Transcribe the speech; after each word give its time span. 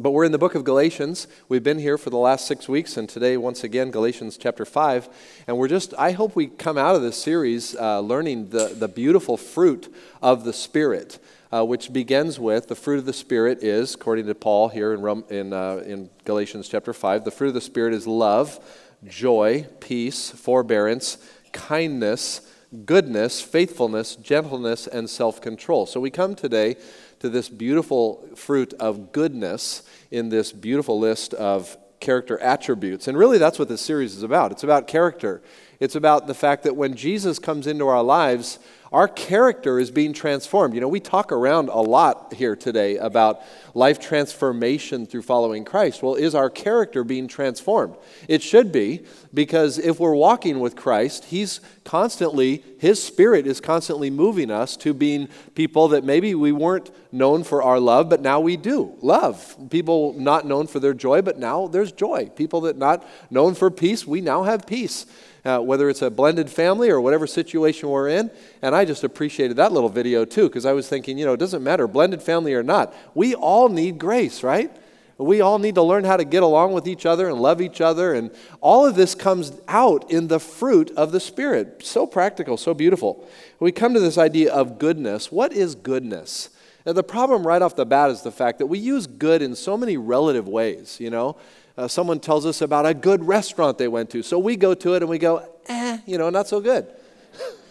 But 0.00 0.12
we're 0.12 0.24
in 0.24 0.30
the 0.30 0.38
book 0.38 0.54
of 0.54 0.62
Galatians. 0.62 1.26
We've 1.48 1.64
been 1.64 1.80
here 1.80 1.98
for 1.98 2.10
the 2.10 2.18
last 2.18 2.46
six 2.46 2.68
weeks, 2.68 2.96
and 2.96 3.08
today, 3.08 3.36
once 3.36 3.64
again, 3.64 3.90
Galatians 3.90 4.36
chapter 4.36 4.64
5. 4.64 5.08
And 5.48 5.58
we're 5.58 5.66
just, 5.66 5.92
I 5.98 6.12
hope 6.12 6.36
we 6.36 6.46
come 6.46 6.78
out 6.78 6.94
of 6.94 7.02
this 7.02 7.20
series 7.20 7.74
uh, 7.74 7.98
learning 7.98 8.50
the, 8.50 8.76
the 8.78 8.86
beautiful 8.86 9.36
fruit 9.36 9.92
of 10.22 10.44
the 10.44 10.52
Spirit, 10.52 11.18
uh, 11.52 11.64
which 11.64 11.92
begins 11.92 12.38
with 12.38 12.68
the 12.68 12.76
fruit 12.76 13.00
of 13.00 13.06
the 13.06 13.12
Spirit 13.12 13.64
is, 13.64 13.96
according 13.96 14.26
to 14.26 14.36
Paul 14.36 14.68
here 14.68 14.94
in, 14.94 15.00
Rome, 15.00 15.24
in, 15.30 15.52
uh, 15.52 15.82
in 15.84 16.10
Galatians 16.24 16.68
chapter 16.68 16.92
5, 16.92 17.24
the 17.24 17.32
fruit 17.32 17.48
of 17.48 17.54
the 17.54 17.60
Spirit 17.60 17.92
is 17.92 18.06
love, 18.06 18.60
joy, 19.04 19.66
peace, 19.80 20.30
forbearance, 20.30 21.18
kindness, 21.52 22.42
goodness, 22.84 23.40
faithfulness, 23.40 24.14
gentleness, 24.14 24.86
and 24.86 25.08
self 25.08 25.40
control. 25.40 25.86
So 25.86 26.00
we 26.00 26.10
come 26.10 26.34
today 26.34 26.76
to 27.20 27.28
this 27.28 27.48
beautiful 27.48 28.28
fruit 28.34 28.72
of 28.74 29.12
goodness 29.12 29.82
in 30.10 30.28
this 30.28 30.52
beautiful 30.52 30.98
list 30.98 31.34
of 31.34 31.76
character 32.00 32.38
attributes. 32.38 33.08
And 33.08 33.18
really, 33.18 33.38
that's 33.38 33.58
what 33.58 33.68
this 33.68 33.80
series 33.80 34.14
is 34.16 34.22
about. 34.22 34.52
It's 34.52 34.64
about 34.64 34.86
character. 34.86 35.42
It's 35.80 35.94
about 35.94 36.26
the 36.26 36.34
fact 36.34 36.64
that 36.64 36.76
when 36.76 36.94
Jesus 36.94 37.38
comes 37.38 37.66
into 37.66 37.86
our 37.86 38.02
lives, 38.02 38.58
our 38.92 39.06
character 39.06 39.78
is 39.78 39.90
being 39.90 40.12
transformed. 40.12 40.74
You 40.74 40.80
know, 40.80 40.88
we 40.88 41.00
talk 41.00 41.30
around 41.30 41.68
a 41.68 41.80
lot 41.80 42.34
here 42.34 42.56
today 42.56 42.96
about 42.96 43.42
life 43.78 44.00
transformation 44.00 45.06
through 45.06 45.22
following 45.22 45.64
Christ. 45.64 46.02
Well, 46.02 46.16
is 46.16 46.34
our 46.34 46.50
character 46.50 47.04
being 47.04 47.28
transformed? 47.28 47.94
It 48.26 48.42
should 48.42 48.72
be, 48.72 49.04
because 49.32 49.78
if 49.78 50.00
we're 50.00 50.16
walking 50.16 50.58
with 50.58 50.74
Christ, 50.74 51.26
He's 51.26 51.60
constantly, 51.84 52.64
His 52.78 53.02
Spirit 53.02 53.46
is 53.46 53.60
constantly 53.60 54.10
moving 54.10 54.50
us 54.50 54.76
to 54.78 54.92
being 54.92 55.28
people 55.54 55.88
that 55.88 56.02
maybe 56.02 56.34
we 56.34 56.50
weren't 56.50 56.90
known 57.12 57.44
for 57.44 57.62
our 57.62 57.78
love, 57.78 58.10
but 58.10 58.20
now 58.20 58.40
we 58.40 58.56
do 58.56 58.96
love. 59.00 59.56
People 59.70 60.12
not 60.14 60.44
known 60.44 60.66
for 60.66 60.80
their 60.80 60.92
joy, 60.92 61.22
but 61.22 61.38
now 61.38 61.68
there's 61.68 61.92
joy. 61.92 62.28
People 62.34 62.62
that 62.62 62.76
not 62.76 63.06
known 63.30 63.54
for 63.54 63.70
peace, 63.70 64.04
we 64.04 64.20
now 64.20 64.42
have 64.42 64.66
peace 64.66 65.06
uh, 65.44 65.60
whether 65.60 65.88
it's 65.88 66.02
a 66.02 66.10
blended 66.10 66.50
family 66.50 66.90
or 66.90 67.00
whatever 67.00 67.26
situation 67.26 67.88
we're 67.88 68.08
in. 68.08 68.30
And 68.62 68.74
I 68.74 68.84
just 68.84 69.04
appreciated 69.04 69.56
that 69.56 69.72
little 69.72 69.88
video 69.88 70.24
too, 70.24 70.48
because 70.48 70.66
I 70.66 70.72
was 70.72 70.88
thinking, 70.88 71.18
you 71.18 71.24
know, 71.24 71.32
it 71.32 71.40
doesn't 71.40 71.62
matter, 71.62 71.86
blended 71.86 72.22
family 72.22 72.54
or 72.54 72.62
not, 72.62 72.94
we 73.14 73.34
all 73.34 73.67
need 73.68 73.98
grace, 73.98 74.42
right? 74.42 74.74
We 75.16 75.40
all 75.40 75.58
need 75.58 75.74
to 75.74 75.82
learn 75.82 76.04
how 76.04 76.16
to 76.16 76.24
get 76.24 76.44
along 76.44 76.72
with 76.72 76.86
each 76.86 77.04
other 77.04 77.28
and 77.28 77.40
love 77.40 77.60
each 77.60 77.80
other. 77.80 78.14
And 78.14 78.30
all 78.60 78.86
of 78.86 78.94
this 78.94 79.16
comes 79.16 79.52
out 79.66 80.08
in 80.10 80.28
the 80.28 80.38
fruit 80.38 80.92
of 80.96 81.10
the 81.10 81.18
Spirit. 81.18 81.84
So 81.84 82.06
practical, 82.06 82.56
so 82.56 82.72
beautiful. 82.72 83.28
We 83.58 83.72
come 83.72 83.94
to 83.94 84.00
this 84.00 84.16
idea 84.16 84.52
of 84.52 84.78
goodness. 84.78 85.32
What 85.32 85.52
is 85.52 85.74
goodness? 85.74 86.50
And 86.86 86.96
the 86.96 87.02
problem 87.02 87.44
right 87.44 87.60
off 87.60 87.74
the 87.74 87.84
bat 87.84 88.10
is 88.10 88.22
the 88.22 88.30
fact 88.30 88.58
that 88.58 88.66
we 88.66 88.78
use 88.78 89.08
good 89.08 89.42
in 89.42 89.56
so 89.56 89.76
many 89.76 89.96
relative 89.96 90.46
ways, 90.46 90.98
you 91.00 91.10
know 91.10 91.36
uh, 91.78 91.86
someone 91.86 92.18
tells 92.18 92.44
us 92.44 92.60
about 92.60 92.84
a 92.84 92.92
good 92.92 93.24
restaurant 93.24 93.78
they 93.78 93.86
went 93.86 94.10
to. 94.10 94.20
So 94.24 94.36
we 94.36 94.56
go 94.56 94.74
to 94.74 94.94
it 94.94 95.02
and 95.02 95.08
we 95.08 95.16
go, 95.16 95.48
eh, 95.68 95.98
you 96.06 96.18
know, 96.18 96.28
not 96.28 96.48
so 96.48 96.60
good. 96.60 96.88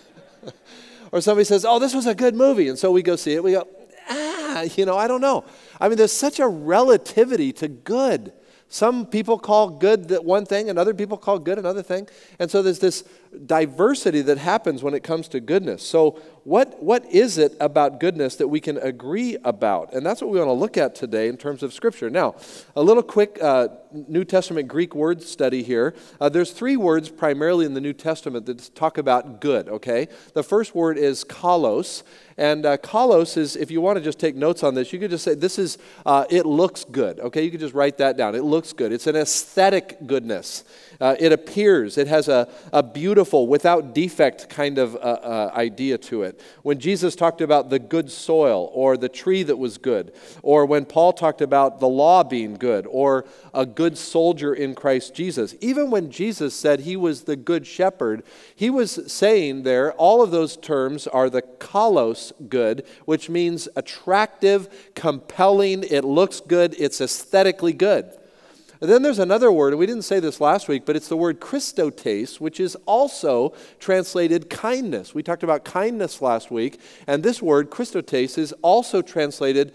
or 1.11 1.19
somebody 1.19 1.43
says, 1.43 1.65
oh, 1.65 1.77
this 1.77 1.93
was 1.93 2.07
a 2.07 2.15
good 2.15 2.33
movie. 2.33 2.69
And 2.69 2.79
so 2.79 2.89
we 2.89 3.01
go 3.01 3.17
see 3.17 3.33
it. 3.33 3.43
We 3.43 3.51
go, 3.51 3.67
ah, 4.09 4.61
you 4.61 4.85
know, 4.85 4.97
I 4.97 5.09
don't 5.09 5.19
know. 5.19 5.43
I 5.79 5.89
mean, 5.89 5.97
there's 5.97 6.11
such 6.11 6.39
a 6.39 6.47
relativity 6.47 7.53
to 7.53 7.67
good. 7.67 8.33
Some 8.69 9.05
people 9.05 9.39
call 9.39 9.69
good 9.69 10.11
one 10.23 10.45
thing, 10.45 10.69
and 10.69 10.77
other 10.77 10.93
people 10.93 11.17
call 11.17 11.39
good 11.39 11.57
another 11.57 11.83
thing. 11.83 12.07
And 12.39 12.51
so 12.51 12.61
there's 12.61 12.79
this 12.79 13.03
diversity 13.45 14.21
that 14.21 14.37
happens 14.37 14.83
when 14.83 14.93
it 14.93 15.03
comes 15.03 15.27
to 15.29 15.39
goodness. 15.39 15.83
So, 15.83 16.19
what, 16.43 16.81
what 16.81 17.05
is 17.11 17.37
it 17.37 17.57
about 17.59 17.99
goodness 17.99 18.37
that 18.37 18.47
we 18.47 18.61
can 18.61 18.77
agree 18.77 19.35
about? 19.43 19.93
And 19.93 20.05
that's 20.05 20.21
what 20.21 20.29
we 20.29 20.39
want 20.39 20.47
to 20.47 20.53
look 20.53 20.77
at 20.77 20.95
today 20.95 21.27
in 21.27 21.35
terms 21.35 21.61
of 21.61 21.73
Scripture. 21.73 22.09
Now, 22.09 22.35
a 22.73 22.81
little 22.81 23.03
quick 23.03 23.37
uh, 23.41 23.67
New 23.91 24.23
Testament 24.23 24.69
Greek 24.69 24.95
word 24.95 25.21
study 25.21 25.61
here. 25.61 25.93
Uh, 26.21 26.29
there's 26.29 26.51
three 26.51 26.77
words 26.77 27.09
primarily 27.09 27.65
in 27.65 27.73
the 27.73 27.81
New 27.81 27.91
Testament 27.91 28.45
that 28.45 28.73
talk 28.75 28.97
about 28.97 29.41
good, 29.41 29.67
okay? 29.67 30.07
The 30.33 30.43
first 30.43 30.73
word 30.73 30.97
is 30.97 31.25
kalos. 31.25 32.03
And 32.37 32.65
uh, 32.65 32.77
kalos 32.77 33.35
is, 33.35 33.55
if 33.55 33.69
you 33.69 33.81
want 33.81 33.97
to 33.97 34.03
just 34.03 34.19
take 34.19 34.35
notes 34.35 34.63
on 34.63 34.73
this, 34.73 34.93
you 34.93 34.99
could 34.99 35.09
just 35.09 35.25
say, 35.25 35.33
this 35.33 35.59
is, 35.59 35.77
uh, 36.05 36.25
it 36.29 36.45
looks 36.45 36.85
good, 36.85 37.19
okay? 37.19 37.43
You 37.43 37.51
could 37.51 37.59
just 37.59 37.73
write 37.73 37.97
that 37.97 38.15
down. 38.15 38.35
It 38.35 38.43
looks 38.43 38.71
good. 38.71 38.93
It's 38.93 39.07
an 39.07 39.17
aesthetic 39.17 39.97
goodness. 40.05 40.63
Uh, 40.99 41.15
it 41.19 41.31
appears, 41.31 41.97
it 41.97 42.07
has 42.07 42.27
a, 42.27 42.47
a 42.73 42.81
beautiful, 42.81 43.47
without 43.47 43.93
defect 43.93 44.49
kind 44.49 44.77
of 44.77 44.95
uh, 44.95 44.99
uh, 44.99 45.51
idea 45.53 45.97
to 45.97 46.23
it. 46.23 46.39
When 46.63 46.79
Jesus 46.79 47.15
talked 47.15 47.41
about 47.41 47.69
the 47.69 47.79
good 47.79 48.11
soil 48.11 48.71
or 48.73 48.97
the 48.97 49.09
tree 49.09 49.43
that 49.43 49.57
was 49.57 49.77
good, 49.77 50.13
or 50.41 50.65
when 50.65 50.85
Paul 50.85 51.13
talked 51.13 51.41
about 51.41 51.79
the 51.79 51.87
law 51.87 52.23
being 52.23 52.55
good 52.55 52.87
or 52.89 53.25
a 53.53 53.65
good 53.65 53.97
soldier 53.97 54.53
in 54.53 54.73
Christ 54.73 55.13
Jesus, 55.13 55.55
even 55.61 55.91
when 55.91 56.09
Jesus 56.09 56.55
said 56.55 56.81
he 56.81 56.95
was 56.95 57.23
the 57.23 57.35
good 57.35 57.67
shepherd, 57.67 58.23
he 58.55 58.69
was 58.69 59.11
saying 59.11 59.63
there, 59.63 59.93
all 59.93 60.23
of 60.23 60.31
those 60.31 60.57
terms 60.57 61.07
are 61.07 61.29
the 61.29 61.41
kalos 61.41 62.31
good, 62.49 62.85
which 63.05 63.29
means 63.29 63.67
attractive, 63.75 64.91
compelling, 64.95 65.83
it 65.83 66.03
looks 66.03 66.39
good, 66.41 66.75
it's 66.79 67.01
aesthetically 67.01 67.73
good. 67.73 68.11
And 68.79 68.89
then 68.89 69.01
there's 69.01 69.19
another 69.19 69.51
word, 69.51 69.73
and 69.73 69.79
we 69.79 69.85
didn't 69.85 70.03
say 70.03 70.19
this 70.19 70.39
last 70.39 70.67
week, 70.67 70.85
but 70.85 70.95
it's 70.95 71.07
the 71.07 71.17
word 71.17 71.39
Christotes, 71.39 72.39
which 72.39 72.59
is 72.59 72.75
also 72.85 73.53
translated 73.79 74.49
kindness. 74.49 75.15
We 75.15 75.23
talked 75.23 75.43
about 75.43 75.65
kindness 75.65 76.21
last 76.21 76.51
week, 76.51 76.79
and 77.07 77.23
this 77.23 77.41
word, 77.41 77.71
Christotes, 77.71 78.37
is 78.37 78.53
also 78.61 79.01
translated 79.01 79.73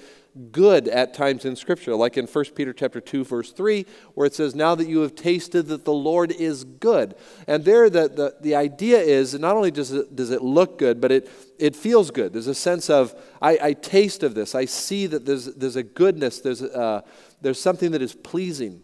good 0.50 0.88
at 0.88 1.12
times 1.12 1.44
in 1.44 1.54
scripture 1.54 1.94
like 1.94 2.16
in 2.16 2.26
1 2.26 2.44
peter 2.54 2.72
chapter 2.72 3.02
2 3.02 3.22
verse 3.22 3.52
3 3.52 3.84
where 4.14 4.26
it 4.26 4.34
says 4.34 4.54
now 4.54 4.74
that 4.74 4.88
you 4.88 5.00
have 5.00 5.14
tasted 5.14 5.66
that 5.66 5.84
the 5.84 5.92
lord 5.92 6.32
is 6.32 6.64
good. 6.64 7.14
And 7.46 7.66
there 7.66 7.90
the, 7.90 8.08
the, 8.08 8.36
the 8.40 8.54
idea 8.54 8.98
is 8.98 9.38
not 9.38 9.56
only 9.56 9.70
does 9.70 9.92
it, 9.92 10.16
does 10.16 10.30
it 10.30 10.40
look 10.40 10.78
good 10.78 11.02
but 11.02 11.12
it, 11.12 11.30
it 11.58 11.76
feels 11.76 12.10
good. 12.10 12.32
There's 12.32 12.46
a 12.46 12.54
sense 12.54 12.88
of 12.88 13.14
I, 13.42 13.58
I 13.60 13.72
taste 13.74 14.22
of 14.22 14.34
this. 14.34 14.54
I 14.54 14.64
see 14.64 15.06
that 15.08 15.26
there's, 15.26 15.46
there's 15.54 15.76
a 15.76 15.82
goodness. 15.82 16.40
There's, 16.40 16.62
uh, 16.62 17.02
there's 17.42 17.60
something 17.60 17.90
that 17.90 18.00
is 18.00 18.14
pleasing 18.14 18.80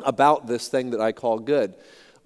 about 0.00 0.46
this 0.46 0.68
thing 0.68 0.90
that 0.90 1.00
I 1.00 1.12
call 1.12 1.38
good. 1.38 1.74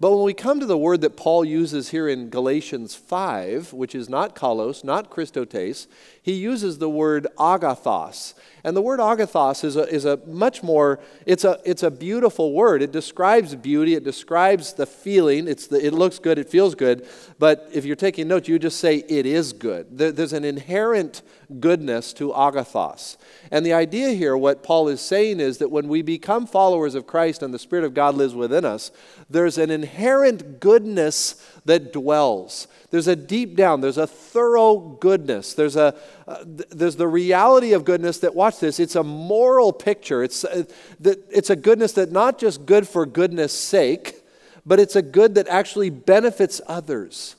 But 0.00 0.12
when 0.12 0.24
we 0.24 0.32
come 0.32 0.60
to 0.60 0.66
the 0.66 0.78
word 0.78 1.02
that 1.02 1.18
Paul 1.18 1.44
uses 1.44 1.90
here 1.90 2.08
in 2.08 2.30
Galatians 2.30 2.94
5, 2.94 3.74
which 3.74 3.94
is 3.94 4.08
not 4.08 4.34
kalos, 4.34 4.82
not 4.82 5.10
Christotes, 5.10 5.86
he 6.22 6.32
uses 6.32 6.78
the 6.78 6.88
word 6.88 7.26
agathos. 7.38 8.32
And 8.64 8.76
the 8.76 8.82
word 8.82 9.00
agathos 9.00 9.64
is 9.64 9.76
a, 9.76 9.82
is 9.82 10.04
a 10.04 10.18
much 10.26 10.62
more, 10.62 11.00
it's 11.26 11.44
a, 11.44 11.60
it's 11.64 11.82
a 11.82 11.90
beautiful 11.90 12.52
word. 12.52 12.82
It 12.82 12.92
describes 12.92 13.54
beauty, 13.54 13.94
it 13.94 14.04
describes 14.04 14.74
the 14.74 14.86
feeling, 14.86 15.48
it's 15.48 15.66
the, 15.66 15.84
it 15.84 15.92
looks 15.92 16.18
good, 16.18 16.38
it 16.38 16.48
feels 16.48 16.74
good. 16.74 17.06
But 17.38 17.68
if 17.72 17.84
you're 17.84 17.96
taking 17.96 18.28
notes, 18.28 18.48
you 18.48 18.58
just 18.58 18.78
say 18.78 19.04
it 19.08 19.26
is 19.26 19.52
good. 19.52 19.86
There, 19.96 20.12
there's 20.12 20.32
an 20.32 20.44
inherent 20.44 21.22
goodness 21.58 22.12
to 22.14 22.30
agathos. 22.30 23.16
And 23.50 23.66
the 23.66 23.72
idea 23.72 24.10
here, 24.10 24.36
what 24.36 24.62
Paul 24.62 24.88
is 24.88 25.00
saying 25.00 25.40
is 25.40 25.58
that 25.58 25.70
when 25.70 25.88
we 25.88 26.02
become 26.02 26.46
followers 26.46 26.94
of 26.94 27.06
Christ 27.06 27.42
and 27.42 27.52
the 27.52 27.58
Spirit 27.58 27.84
of 27.84 27.94
God 27.94 28.14
lives 28.14 28.34
within 28.34 28.64
us, 28.64 28.92
there's 29.28 29.58
an 29.58 29.70
inherent 29.70 30.60
goodness 30.60 31.44
that 31.64 31.92
dwells. 31.92 32.68
There's 32.90 33.06
a 33.06 33.14
deep 33.14 33.56
down, 33.56 33.80
there's 33.80 33.98
a 33.98 34.06
thorough 34.06 34.76
goodness. 34.76 35.54
There's, 35.54 35.76
a, 35.76 35.94
uh, 36.26 36.44
there's 36.44 36.96
the 36.96 37.06
reality 37.06 37.72
of 37.72 37.84
goodness 37.84 38.18
that, 38.18 38.34
watch 38.34 38.58
this, 38.58 38.80
it's 38.80 38.96
a 38.96 39.04
moral 39.04 39.72
picture. 39.72 40.24
It's, 40.24 40.44
uh, 40.44 40.64
that, 40.98 41.24
it's 41.30 41.50
a 41.50 41.56
goodness 41.56 41.92
that 41.92 42.10
not 42.10 42.38
just 42.38 42.66
good 42.66 42.88
for 42.88 43.06
goodness 43.06 43.52
sake, 43.52 44.24
but 44.66 44.80
it's 44.80 44.96
a 44.96 45.02
good 45.02 45.36
that 45.36 45.46
actually 45.46 45.90
benefits 45.90 46.60
others. 46.66 47.36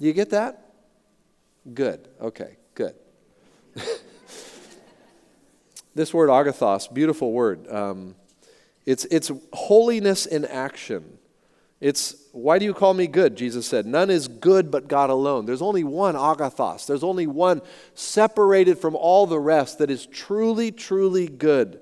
Do 0.00 0.06
You 0.06 0.14
get 0.14 0.30
that? 0.30 0.72
Good. 1.74 2.08
Okay, 2.20 2.56
good. 2.74 2.94
this 5.94 6.14
word 6.14 6.30
agathos, 6.30 6.92
beautiful 6.92 7.32
word. 7.32 7.68
Um, 7.70 8.14
it's, 8.86 9.04
it's 9.06 9.30
holiness 9.52 10.24
in 10.24 10.46
action. 10.46 11.18
It's, 11.80 12.16
why 12.32 12.58
do 12.58 12.64
you 12.64 12.74
call 12.74 12.94
me 12.94 13.06
good? 13.06 13.36
Jesus 13.36 13.66
said, 13.66 13.86
None 13.86 14.10
is 14.10 14.27
good 14.40 14.70
but 14.70 14.88
God 14.88 15.10
alone. 15.10 15.46
There's 15.46 15.62
only 15.62 15.84
one 15.84 16.14
agathos. 16.14 16.86
There's 16.86 17.04
only 17.04 17.26
one 17.26 17.62
separated 17.94 18.78
from 18.78 18.96
all 18.96 19.26
the 19.26 19.40
rest 19.40 19.78
that 19.78 19.90
is 19.90 20.06
truly, 20.06 20.72
truly 20.72 21.28
good. 21.28 21.80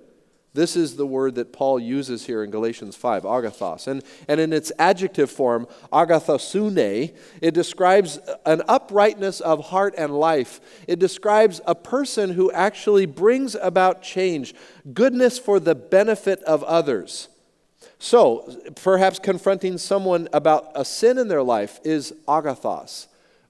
This 0.57 0.75
is 0.75 0.97
the 0.97 1.07
word 1.07 1.35
that 1.35 1.53
Paul 1.53 1.79
uses 1.79 2.25
here 2.25 2.43
in 2.43 2.51
Galatians 2.51 2.97
5, 2.97 3.25
agathos. 3.25 3.87
And, 3.87 4.03
and 4.27 4.41
in 4.41 4.55
its 4.55 4.73
adjective 4.79 5.31
form, 5.31 5.69
agathosune, 5.93 7.15
it 7.43 7.53
describes 7.53 8.19
an 8.47 8.63
uprightness 8.67 9.43
of 9.43 9.67
heart 9.67 9.95
and 9.99 10.19
life. 10.19 10.61
It 10.89 10.99
describes 10.99 11.61
a 11.67 11.75
person 11.75 12.31
who 12.31 12.51
actually 12.53 13.05
brings 13.05 13.55
about 13.55 14.03
change, 14.03 14.55
goodness 14.95 15.39
for 15.39 15.61
the 15.61 15.75
benefit 15.75 16.43
of 16.45 16.65
others. 16.65 17.29
So, 17.99 18.73
perhaps 18.83 19.19
confronting 19.19 19.79
someone 19.79 20.29
about 20.33 20.71
a 20.75 20.85
sin 20.85 21.19
in 21.19 21.29
their 21.29 21.43
life 21.43 21.81
is 21.85 22.13
agathos. 22.29 23.07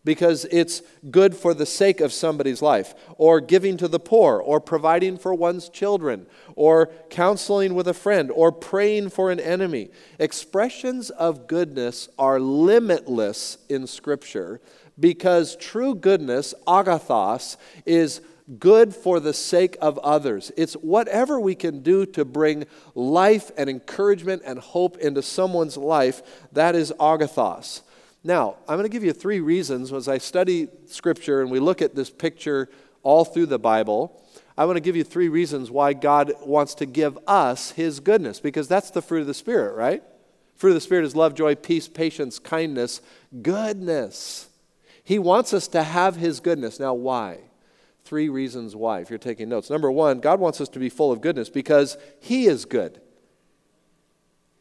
because 0.06 0.46
it's 0.52 0.82
good 1.10 1.36
for 1.36 1.52
the 1.52 1.66
sake 1.66 2.00
of 2.00 2.12
somebody's 2.12 2.62
life, 2.62 2.94
or 3.18 3.40
giving 3.40 3.76
to 3.76 3.88
the 3.88 3.98
poor, 3.98 4.38
or 4.38 4.60
providing 4.60 5.18
for 5.18 5.34
one's 5.34 5.68
children, 5.68 6.24
or 6.54 6.86
counseling 7.10 7.74
with 7.74 7.88
a 7.88 7.92
friend, 7.92 8.30
or 8.30 8.52
praying 8.52 9.10
for 9.10 9.32
an 9.32 9.40
enemy. 9.40 9.90
Expressions 10.20 11.10
of 11.10 11.48
goodness 11.48 12.08
are 12.20 12.38
limitless 12.38 13.58
in 13.68 13.84
Scripture 13.84 14.60
because 14.98 15.56
true 15.56 15.94
goodness, 15.94 16.54
agathos, 16.66 17.56
is 17.84 18.20
good 18.58 18.94
for 18.94 19.18
the 19.18 19.34
sake 19.34 19.76
of 19.80 19.98
others. 19.98 20.52
It's 20.56 20.74
whatever 20.74 21.40
we 21.40 21.54
can 21.54 21.82
do 21.82 22.06
to 22.06 22.24
bring 22.24 22.66
life 22.94 23.50
and 23.56 23.68
encouragement 23.68 24.42
and 24.44 24.58
hope 24.58 24.98
into 24.98 25.22
someone's 25.22 25.76
life. 25.76 26.22
That 26.52 26.74
is 26.74 26.92
agathos. 27.00 27.82
Now, 28.22 28.56
I'm 28.68 28.76
going 28.76 28.88
to 28.88 28.92
give 28.92 29.04
you 29.04 29.12
three 29.12 29.40
reasons 29.40 29.92
as 29.92 30.08
I 30.08 30.18
study 30.18 30.68
Scripture 30.86 31.42
and 31.42 31.50
we 31.50 31.60
look 31.60 31.82
at 31.82 31.94
this 31.94 32.10
picture 32.10 32.68
all 33.02 33.24
through 33.24 33.46
the 33.46 33.58
Bible. 33.58 34.22
I 34.58 34.64
want 34.64 34.76
to 34.76 34.80
give 34.80 34.96
you 34.96 35.04
three 35.04 35.28
reasons 35.28 35.70
why 35.70 35.92
God 35.92 36.32
wants 36.44 36.74
to 36.76 36.86
give 36.86 37.18
us 37.26 37.72
His 37.72 38.00
goodness, 38.00 38.40
because 38.40 38.68
that's 38.68 38.90
the 38.90 39.02
fruit 39.02 39.20
of 39.20 39.26
the 39.26 39.34
Spirit, 39.34 39.76
right? 39.76 40.02
Fruit 40.56 40.70
of 40.70 40.76
the 40.76 40.80
Spirit 40.80 41.04
is 41.04 41.14
love, 41.14 41.34
joy, 41.34 41.54
peace, 41.54 41.88
patience, 41.88 42.38
kindness, 42.38 43.02
goodness. 43.42 44.48
He 45.06 45.20
wants 45.20 45.54
us 45.54 45.68
to 45.68 45.84
have 45.84 46.16
His 46.16 46.40
goodness. 46.40 46.80
Now, 46.80 46.92
why? 46.92 47.38
Three 48.02 48.28
reasons 48.28 48.74
why, 48.74 48.98
if 48.98 49.08
you're 49.08 49.20
taking 49.20 49.48
notes. 49.48 49.70
Number 49.70 49.88
one, 49.88 50.18
God 50.18 50.40
wants 50.40 50.60
us 50.60 50.68
to 50.70 50.80
be 50.80 50.88
full 50.88 51.12
of 51.12 51.20
goodness 51.20 51.48
because 51.48 51.96
He 52.18 52.46
is 52.46 52.64
good. 52.64 53.00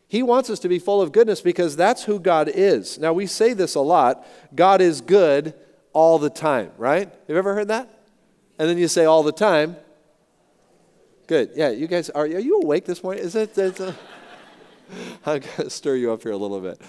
He 0.07 0.21
wants 0.21 0.51
us 0.51 0.59
to 0.59 0.69
be 0.69 0.77
full 0.77 1.01
of 1.01 1.11
goodness 1.11 1.41
because 1.41 1.75
that's 1.75 2.03
who 2.03 2.19
God 2.19 2.47
is. 2.47 2.99
Now, 2.99 3.11
we 3.11 3.25
say 3.25 3.53
this 3.53 3.73
a 3.73 3.79
lot 3.79 4.23
God 4.53 4.81
is 4.81 5.01
good 5.01 5.55
all 5.93 6.19
the 6.19 6.29
time, 6.29 6.69
right? 6.77 7.11
You 7.27 7.35
ever 7.35 7.55
heard 7.55 7.69
that? 7.69 7.89
And 8.59 8.69
then 8.69 8.77
you 8.77 8.87
say 8.87 9.05
all 9.05 9.23
the 9.23 9.31
time. 9.31 9.77
Good. 11.25 11.53
Yeah, 11.55 11.71
you 11.71 11.87
guys, 11.87 12.11
are, 12.11 12.25
are 12.25 12.27
you 12.27 12.61
awake 12.61 12.85
this 12.85 13.01
morning? 13.01 13.23
Is 13.23 13.35
it? 13.35 13.57
I'm 15.25 15.39
going 15.39 15.41
to 15.41 15.69
stir 15.71 15.95
you 15.95 16.11
up 16.11 16.21
here 16.21 16.33
a 16.33 16.37
little 16.37 16.61
bit. 16.61 16.79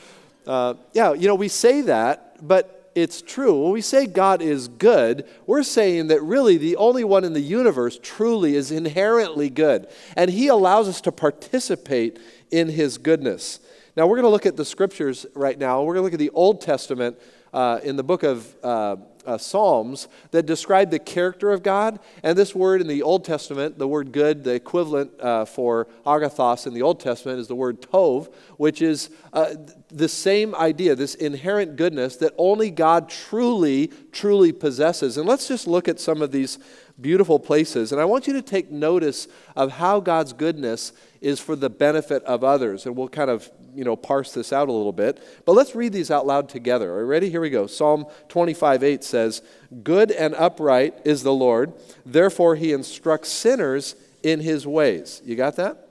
Uh, 0.47 0.75
yeah, 0.93 1.15
you 1.15 1.27
know, 1.27 1.35
we 1.35 1.49
say 1.49 1.81
that, 1.81 2.47
but 2.47 2.76
it's 2.97 3.21
true. 3.21 3.63
When 3.63 3.73
we 3.73 3.83
say 3.83 4.07
God 4.07 4.41
is 4.41 4.69
good, 4.69 5.29
we're 5.47 5.63
saying 5.63 6.07
that 6.07 6.23
really 6.23 6.57
the 6.57 6.77
only 6.77 7.05
one 7.05 7.25
in 7.25 7.35
the 7.35 7.41
universe 7.41 8.01
truly 8.03 8.57
is 8.57 8.73
inherently 8.73 9.51
good. 9.51 9.87
And 10.17 10.31
He 10.31 10.49
allows 10.49 10.89
us 10.89 11.01
to 11.03 11.13
participate 11.13 12.19
in 12.51 12.69
his 12.69 12.99
goodness. 12.99 13.61
Now, 13.97 14.07
we're 14.07 14.17
going 14.17 14.25
to 14.25 14.31
look 14.31 14.47
at 14.47 14.57
the 14.57 14.65
scriptures 14.65 15.27
right 15.35 15.59
now. 15.59 15.83
We're 15.83 15.95
going 15.95 16.03
to 16.03 16.05
look 16.05 16.13
at 16.15 16.19
the 16.19 16.31
Old 16.31 16.61
Testament 16.61 17.19
uh, 17.53 17.81
in 17.83 17.97
the 17.97 18.05
book 18.05 18.23
of 18.23 18.55
uh, 18.63 18.97
uh, 19.27 19.39
Psalms 19.39 20.09
that 20.31 20.45
describe 20.45 20.91
the 20.91 20.99
character 20.99 21.53
of 21.53 21.63
God. 21.63 21.99
And 22.23 22.37
this 22.37 22.55
word 22.55 22.81
in 22.81 22.87
the 22.87 23.03
Old 23.03 23.25
Testament, 23.25 23.79
the 23.79 23.89
word 23.89 24.13
good, 24.13 24.45
the 24.45 24.55
equivalent 24.55 25.11
uh, 25.21 25.45
for 25.45 25.89
agathos 26.07 26.67
in 26.67 26.75
the 26.75 26.83
Old 26.83 27.01
Testament 27.01 27.39
is 27.39 27.49
the 27.49 27.55
word 27.55 27.83
tov, 27.83 28.33
which 28.57 28.83
is 28.83 29.11
uh, 29.33 29.55
the 29.89 30.09
same 30.09 30.55
idea, 30.55 30.95
this 30.95 31.15
inherent 31.15 31.77
goodness 31.77 32.17
that 32.17 32.33
only 32.39 32.71
God 32.71 33.09
truly, 33.09 33.89
truly 34.13 34.53
possesses. 34.53 35.17
And 35.17 35.29
let's 35.29 35.49
just 35.49 35.67
look 35.67 35.89
at 35.89 36.01
some 36.01 36.23
of 36.23 36.33
these 36.33 36.59
beautiful 37.01 37.39
places. 37.39 37.93
And 37.93 38.01
I 38.01 38.05
want 38.05 38.27
you 38.27 38.33
to 38.35 38.43
take 38.43 38.71
notice 38.71 39.29
of 39.55 39.73
how 39.73 40.01
God's 40.01 40.33
goodness 40.33 40.93
is 41.21 41.41
for 41.41 41.57
the 41.57 41.71
benefit 41.71 42.23
of 42.25 42.45
others. 42.45 42.87
And 42.87 42.97
we'll 42.97 43.09
kind 43.09 43.31
of, 43.31 43.51
you 43.75 43.85
know, 43.85 43.97
parse 43.97 44.33
this 44.33 44.53
out 44.53 44.69
a 44.69 44.73
little 44.73 44.93
bit. 44.93 45.23
But 45.45 45.53
let's 45.53 45.75
read 45.75 45.93
these 45.93 46.11
out 46.11 46.27
loud 46.27 46.49
together. 46.49 46.93
Are 46.95 47.01
you 47.01 47.07
ready? 47.07 47.31
Here 47.31 47.41
we 47.41 47.51
go. 47.51 47.67
Psalm 47.67 48.07
25 48.29 48.83
8 48.83 49.05
says, 49.05 49.43
Good 49.83 50.11
and 50.11 50.35
upright 50.35 50.95
is 51.05 51.23
the 51.23 51.35
Lord, 51.35 51.73
therefore 52.05 52.57
he 52.57 52.73
instructs 52.73 53.31
sinners 53.31 53.97
in 54.23 54.41
his 54.41 54.67
ways. 54.67 55.21
You 55.25 55.37
got 55.37 55.57
that? 55.57 55.87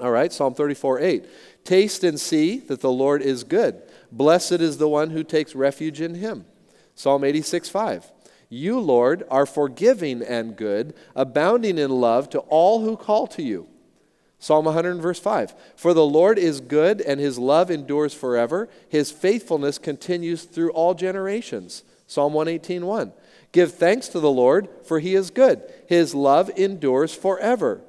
All 0.00 0.10
right, 0.10 0.32
Psalm 0.32 0.54
34 0.54 1.00
8. 1.00 1.24
Taste 1.64 2.02
and 2.02 2.18
see 2.18 2.58
that 2.60 2.80
the 2.80 2.90
Lord 2.90 3.22
is 3.22 3.44
good. 3.44 3.80
Blessed 4.10 4.52
is 4.52 4.78
the 4.78 4.88
one 4.88 5.10
who 5.10 5.22
takes 5.22 5.54
refuge 5.54 6.00
in 6.00 6.14
him. 6.14 6.44
Psalm 6.94 7.24
86 7.24 7.68
5. 7.68 8.11
You, 8.52 8.80
Lord, 8.80 9.24
are 9.30 9.46
forgiving 9.46 10.20
and 10.20 10.54
good, 10.54 10.92
abounding 11.16 11.78
in 11.78 11.90
love 11.90 12.28
to 12.30 12.40
all 12.40 12.82
who 12.82 12.98
call 12.98 13.26
to 13.28 13.42
you. 13.42 13.66
Psalm 14.38 14.66
100 14.66 14.96
verse 14.96 15.18
5. 15.18 15.54
For 15.74 15.94
the 15.94 16.04
Lord 16.04 16.38
is 16.38 16.60
good 16.60 17.00
and 17.00 17.18
his 17.18 17.38
love 17.38 17.70
endures 17.70 18.12
forever. 18.12 18.68
His 18.90 19.10
faithfulness 19.10 19.78
continues 19.78 20.42
through 20.44 20.70
all 20.72 20.92
generations. 20.92 21.82
Psalm 22.06 22.34
118 22.34 22.84
1. 22.84 23.12
Give 23.52 23.72
thanks 23.72 24.08
to 24.08 24.20
the 24.20 24.30
Lord, 24.30 24.68
for 24.84 24.98
he 24.98 25.14
is 25.14 25.30
good. 25.30 25.62
His 25.86 26.14
love 26.14 26.50
endures 26.54 27.14
forever. 27.14 27.80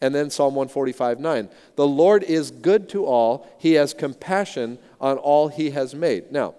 And 0.00 0.14
then 0.14 0.30
Psalm 0.30 0.54
145 0.54 1.18
9. 1.18 1.48
The 1.74 1.88
Lord 1.88 2.22
is 2.22 2.52
good 2.52 2.88
to 2.90 3.06
all, 3.06 3.44
he 3.58 3.72
has 3.72 3.92
compassion 3.92 4.78
on 5.00 5.18
all 5.18 5.48
he 5.48 5.70
has 5.70 5.96
made. 5.96 6.30
Now, 6.30 6.54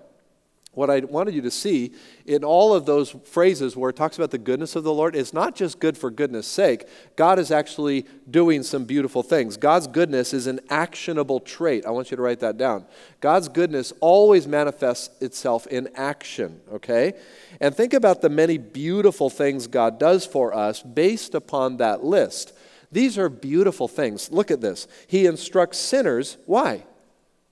what 0.78 0.92
I 0.92 1.00
wanted 1.00 1.34
you 1.34 1.42
to 1.42 1.50
see 1.50 1.92
in 2.28 2.44
all 2.44 2.72
of 2.72 2.86
those 2.86 3.10
phrases 3.26 3.76
where 3.76 3.90
it 3.90 3.96
talks 3.96 4.18
about 4.18 4.30
the 4.30 4.38
goodness 4.38 4.76
of 4.76 4.84
the 4.84 4.94
Lord, 4.94 5.16
is 5.16 5.34
not 5.34 5.56
just 5.56 5.80
good 5.80 5.98
for 5.98 6.12
goodness 6.12 6.46
sake. 6.46 6.86
God 7.16 7.40
is 7.40 7.50
actually 7.50 8.06
doing 8.30 8.62
some 8.62 8.86
beautiful 8.86 9.24
things. 9.24 9.58
God's 9.58 9.88
goodness 9.88 10.36
is 10.36 10.46
an 10.46 10.60
actionable 10.70 11.40
trait. 11.40 11.84
I 11.88 11.90
want 11.90 12.12
you 12.12 12.18
to 12.18 12.22
write 12.22 12.42
that 12.42 12.58
down. 12.58 12.86
God's 13.22 13.50
goodness 13.50 13.92
always 14.02 14.48
manifests 14.48 15.20
itself 15.20 15.66
in 15.66 15.90
action, 15.96 16.62
okay? 16.72 17.14
And 17.60 17.76
think 17.76 17.94
about 17.94 18.22
the 18.22 18.30
many 18.30 18.60
beautiful 18.60 19.32
things 19.32 19.66
God 19.66 19.98
does 19.98 20.28
for 20.28 20.54
us 20.54 20.84
based 20.84 21.34
upon 21.34 21.78
that 21.78 22.04
list. 22.04 22.54
These 22.92 23.18
are 23.18 23.30
beautiful 23.30 23.88
things. 23.88 24.32
Look 24.32 24.52
at 24.52 24.62
this. 24.62 24.88
He 25.08 25.26
instructs 25.26 25.80
sinners. 25.80 26.38
Why? 26.46 26.84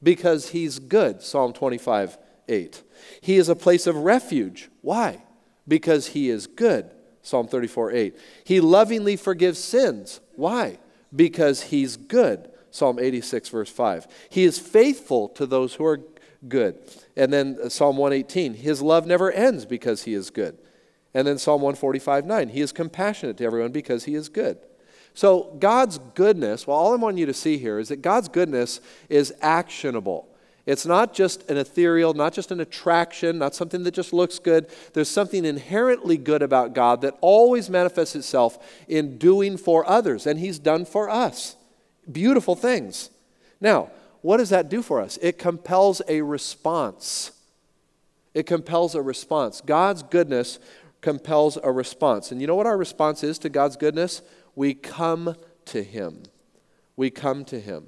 Because 0.03 0.49
he's 0.49 0.77
good. 0.77 1.23
Psalm 1.23 1.53
25, 1.53 2.19
8. 2.47 2.83
He 3.21 3.37
is 3.37 3.49
a 3.49 3.55
place 3.55 3.87
of 3.87 3.95
refuge. 3.95 4.69
Why? 4.81 5.23
Because 5.67 6.07
he 6.07 6.29
is 6.29 6.47
good. 6.47 6.89
Psalm 7.21 7.47
34 7.47 7.91
8. 7.91 8.17
He 8.43 8.59
lovingly 8.59 9.15
forgives 9.15 9.59
sins. 9.59 10.19
Why? 10.35 10.79
Because 11.15 11.63
he's 11.63 11.97
good. 11.97 12.49
Psalm 12.71 12.99
86, 12.99 13.49
verse 13.49 13.69
5. 13.69 14.07
He 14.29 14.43
is 14.43 14.59
faithful 14.59 15.29
to 15.29 15.45
those 15.45 15.75
who 15.75 15.85
are 15.85 16.01
good. 16.47 16.77
And 17.15 17.31
then 17.31 17.57
uh, 17.63 17.69
Psalm 17.69 17.97
118, 17.97 18.55
his 18.55 18.81
love 18.81 19.07
never 19.07 19.31
ends 19.31 19.65
because 19.65 20.03
he 20.03 20.13
is 20.13 20.29
good. 20.29 20.57
And 21.13 21.25
then 21.25 21.37
Psalm 21.37 21.61
145, 21.61 22.25
9, 22.25 22.49
he 22.49 22.61
is 22.61 22.73
compassionate 22.73 23.37
to 23.37 23.45
everyone 23.45 23.71
because 23.71 24.03
he 24.03 24.15
is 24.15 24.27
good. 24.27 24.57
So 25.13 25.55
God's 25.59 25.97
goodness, 26.13 26.67
well, 26.67 26.75
all 26.75 26.91
I 26.91 26.97
want 26.97 27.17
you 27.17 27.25
to 27.25 27.33
see 27.33 27.57
here 27.57 27.79
is 27.79 27.87
that 27.87 28.01
God's 28.01 28.27
goodness 28.27 28.81
is 29.07 29.33
actionable. 29.41 30.27
It's 30.65 30.85
not 30.85 31.13
just 31.13 31.47
an 31.49 31.57
ethereal, 31.57 32.13
not 32.15 32.33
just 32.33 32.51
an 32.51 32.59
attraction, 32.59 33.37
not 33.37 33.53
something 33.53 33.83
that 33.83 33.93
just 33.93 34.13
looks 34.13 34.39
good. 34.39 34.67
There's 34.93 35.09
something 35.09 35.45
inherently 35.45 36.17
good 36.17 36.41
about 36.41 36.73
God 36.73 37.01
that 37.01 37.15
always 37.21 37.69
manifests 37.69 38.15
itself 38.15 38.57
in 38.87 39.17
doing 39.17 39.57
for 39.57 39.87
others, 39.87 40.25
and 40.25 40.39
He's 40.39 40.57
done 40.57 40.85
for 40.85 41.09
us. 41.09 41.55
Beautiful 42.11 42.55
things. 42.55 43.11
Now, 43.61 43.91
what 44.21 44.37
does 44.37 44.49
that 44.49 44.69
do 44.69 44.81
for 44.81 45.01
us? 45.01 45.19
It 45.21 45.37
compels 45.37 46.01
a 46.07 46.21
response. 46.21 47.31
It 48.33 48.47
compels 48.47 48.95
a 48.95 49.01
response. 49.01 49.61
God's 49.61 50.01
goodness 50.01 50.57
compels 51.01 51.59
a 51.63 51.71
response. 51.71 52.31
And 52.31 52.41
you 52.41 52.47
know 52.47 52.55
what 52.55 52.65
our 52.65 52.77
response 52.77 53.23
is 53.23 53.37
to 53.39 53.49
God's 53.49 53.77
goodness? 53.77 54.23
We 54.55 54.73
come 54.73 55.35
to 55.65 55.83
Him. 55.83 56.23
We 56.95 57.11
come 57.11 57.45
to 57.45 57.59
Him. 57.59 57.85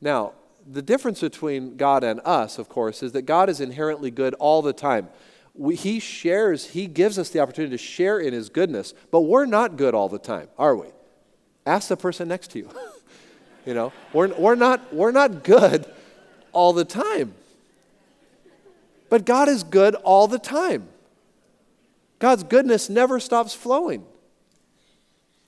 Now, 0.00 0.32
the 0.66 0.82
difference 0.82 1.20
between 1.20 1.76
God 1.76 2.04
and 2.04 2.20
us, 2.24 2.58
of 2.58 2.68
course, 2.68 3.02
is 3.02 3.12
that 3.12 3.22
God 3.22 3.48
is 3.48 3.60
inherently 3.60 4.10
good 4.10 4.34
all 4.34 4.62
the 4.62 4.72
time. 4.72 5.08
We, 5.54 5.76
he 5.76 6.00
shares, 6.00 6.70
He 6.70 6.86
gives 6.86 7.18
us 7.18 7.30
the 7.30 7.40
opportunity 7.40 7.76
to 7.76 7.82
share 7.82 8.18
in 8.18 8.32
His 8.32 8.48
goodness, 8.48 8.94
but 9.10 9.22
we're 9.22 9.46
not 9.46 9.76
good 9.76 9.94
all 9.94 10.08
the 10.08 10.18
time, 10.18 10.48
are 10.58 10.76
we? 10.76 10.88
Ask 11.66 11.88
the 11.88 11.96
person 11.96 12.28
next 12.28 12.50
to 12.52 12.58
you. 12.60 12.70
you 13.66 13.74
know, 13.74 13.92
we're, 14.12 14.28
we're, 14.34 14.54
not, 14.54 14.92
we're 14.94 15.12
not 15.12 15.44
good 15.44 15.86
all 16.52 16.72
the 16.72 16.84
time. 16.84 17.34
But 19.10 19.26
God 19.26 19.48
is 19.48 19.62
good 19.62 19.94
all 19.96 20.26
the 20.26 20.38
time. 20.38 20.88
God's 22.18 22.44
goodness 22.44 22.88
never 22.88 23.20
stops 23.20 23.52
flowing. 23.52 24.06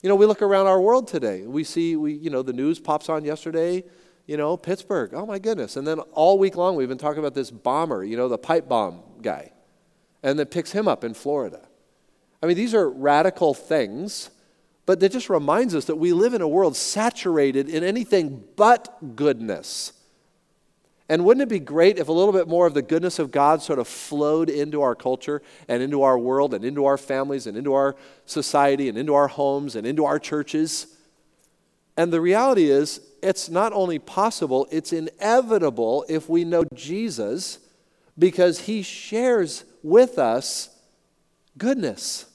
You 0.03 0.09
know, 0.11 0.17
we 0.17 0.27
look 0.27 0.43
around 0.43 0.67
our 0.67 0.81
world 0.81 1.09
today. 1.09 1.47
We 1.47 1.65
see, 1.65 1.97
we, 1.97 2.13
you 2.13 2.29
know, 2.29 2.43
the 2.43 2.53
news 2.53 2.79
pops 2.79 3.09
on 3.09 3.25
yesterday 3.25 3.85
you 4.27 4.37
know, 4.37 4.57
Pittsburgh. 4.57 5.13
Oh 5.15 5.27
my 5.27 5.39
goodness. 5.39 5.77
And 5.77 5.87
then 5.87 6.01
all 6.13 6.39
week 6.39 6.57
long 6.57 6.77
we've 6.77 6.89
been 6.89 6.99
talking 6.99 7.19
about 7.19 7.35
this 7.35 7.51
bomber, 7.51 8.05
you 8.05 8.17
know, 8.17 8.29
the 8.29 8.39
pipe 8.39 8.69
bomb 8.69 9.03
guy. 9.23 9.53
And 10.23 10.39
then 10.39 10.47
picks 10.47 10.73
him 10.73 10.89
up 10.89 11.05
in 11.05 11.13
Florida. 11.13 11.61
I 12.43 12.47
mean, 12.47 12.57
these 12.57 12.75
are 12.75 12.89
radical 12.89 13.53
things, 13.53 14.31
but 14.87 15.03
it 15.03 15.13
just 15.13 15.29
reminds 15.29 15.75
us 15.75 15.87
that 15.87 15.97
we 15.97 16.13
live 16.13 16.35
in 16.35 16.41
a 16.41 16.49
world 16.49 16.77
saturated 16.77 17.69
in 17.69 17.85
anything 17.85 18.43
but 18.57 19.17
goodness. 19.17 19.93
And 21.09 21.27
wouldn't 21.27 21.43
it 21.43 21.51
be 21.51 21.59
great 21.59 21.99
if 21.99 22.09
a 22.09 22.13
little 22.13 22.33
bit 22.33 22.49
more 22.49 22.67
of 22.67 22.73
the 22.73 22.81
goodness 22.81 23.19
of 23.19 23.31
God 23.31 23.61
sort 23.61 23.79
of 23.79 23.87
flowed 23.87 24.49
into 24.49 24.81
our 24.81 24.95
culture 24.95 25.43
and 25.69 25.83
into 25.83 26.03
our 26.03 26.19
world 26.19 26.55
and 26.55 26.65
into 26.65 26.87
our 26.87 26.97
families 26.97 27.47
and 27.47 27.59
into 27.59 27.75
our 27.75 27.95
society 28.25 28.89
and 28.89 28.97
into 28.97 29.13
our 29.15 29.29
homes 29.29 29.77
and 29.77 29.87
into 29.87 30.07
our 30.07 30.19
churches? 30.19 30.87
And 31.97 32.13
the 32.13 32.23
reality 32.23 32.71
is, 32.71 33.01
it's 33.25 33.49
not 33.49 33.73
only 33.73 33.99
possible, 33.99 34.69
it's 34.71 34.93
inevitable 34.93 36.05
if 36.09 36.29
we 36.29 36.45
know 36.45 36.65
Jesus 36.75 37.59
because 38.19 38.61
he 38.61 38.83
shares 38.83 39.65
with 39.83 40.19
us 40.19 40.69
goodness. 41.57 42.27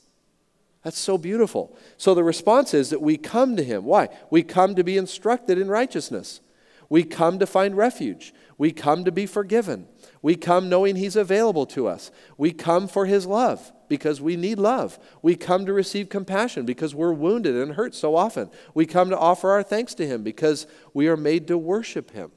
That's 0.83 0.97
so 0.97 1.17
beautiful. 1.17 1.77
So 1.97 2.15
the 2.15 2.23
response 2.23 2.73
is 2.73 2.89
that 2.89 3.01
we 3.01 3.17
come 3.17 3.55
to 3.55 3.63
him. 3.63 3.85
Why? 3.85 4.09
We 4.29 4.43
come 4.43 4.75
to 4.75 4.83
be 4.83 4.97
instructed 4.97 5.57
in 5.57 5.67
righteousness. 5.67 6.41
We 6.89 7.03
come 7.03 7.37
to 7.39 7.45
find 7.45 7.77
refuge. 7.77 8.33
We 8.57 8.71
come 8.71 9.05
to 9.05 9.11
be 9.11 9.25
forgiven. 9.25 9.87
We 10.21 10.35
come 10.35 10.69
knowing 10.69 10.95
He's 10.95 11.15
available 11.15 11.65
to 11.67 11.87
us. 11.87 12.11
We 12.37 12.51
come 12.51 12.87
for 12.87 13.05
His 13.05 13.25
love 13.25 13.71
because 13.89 14.21
we 14.21 14.37
need 14.37 14.59
love. 14.59 14.97
We 15.21 15.35
come 15.35 15.65
to 15.65 15.73
receive 15.73 16.07
compassion 16.07 16.65
because 16.65 16.95
we're 16.95 17.11
wounded 17.11 17.55
and 17.55 17.73
hurt 17.73 17.93
so 17.93 18.15
often. 18.15 18.49
We 18.73 18.85
come 18.85 19.09
to 19.09 19.17
offer 19.17 19.49
our 19.49 19.63
thanks 19.63 19.93
to 19.95 20.07
Him 20.07 20.23
because 20.23 20.67
we 20.93 21.09
are 21.09 21.17
made 21.17 21.47
to 21.47 21.57
worship 21.57 22.11
Him. 22.11 22.31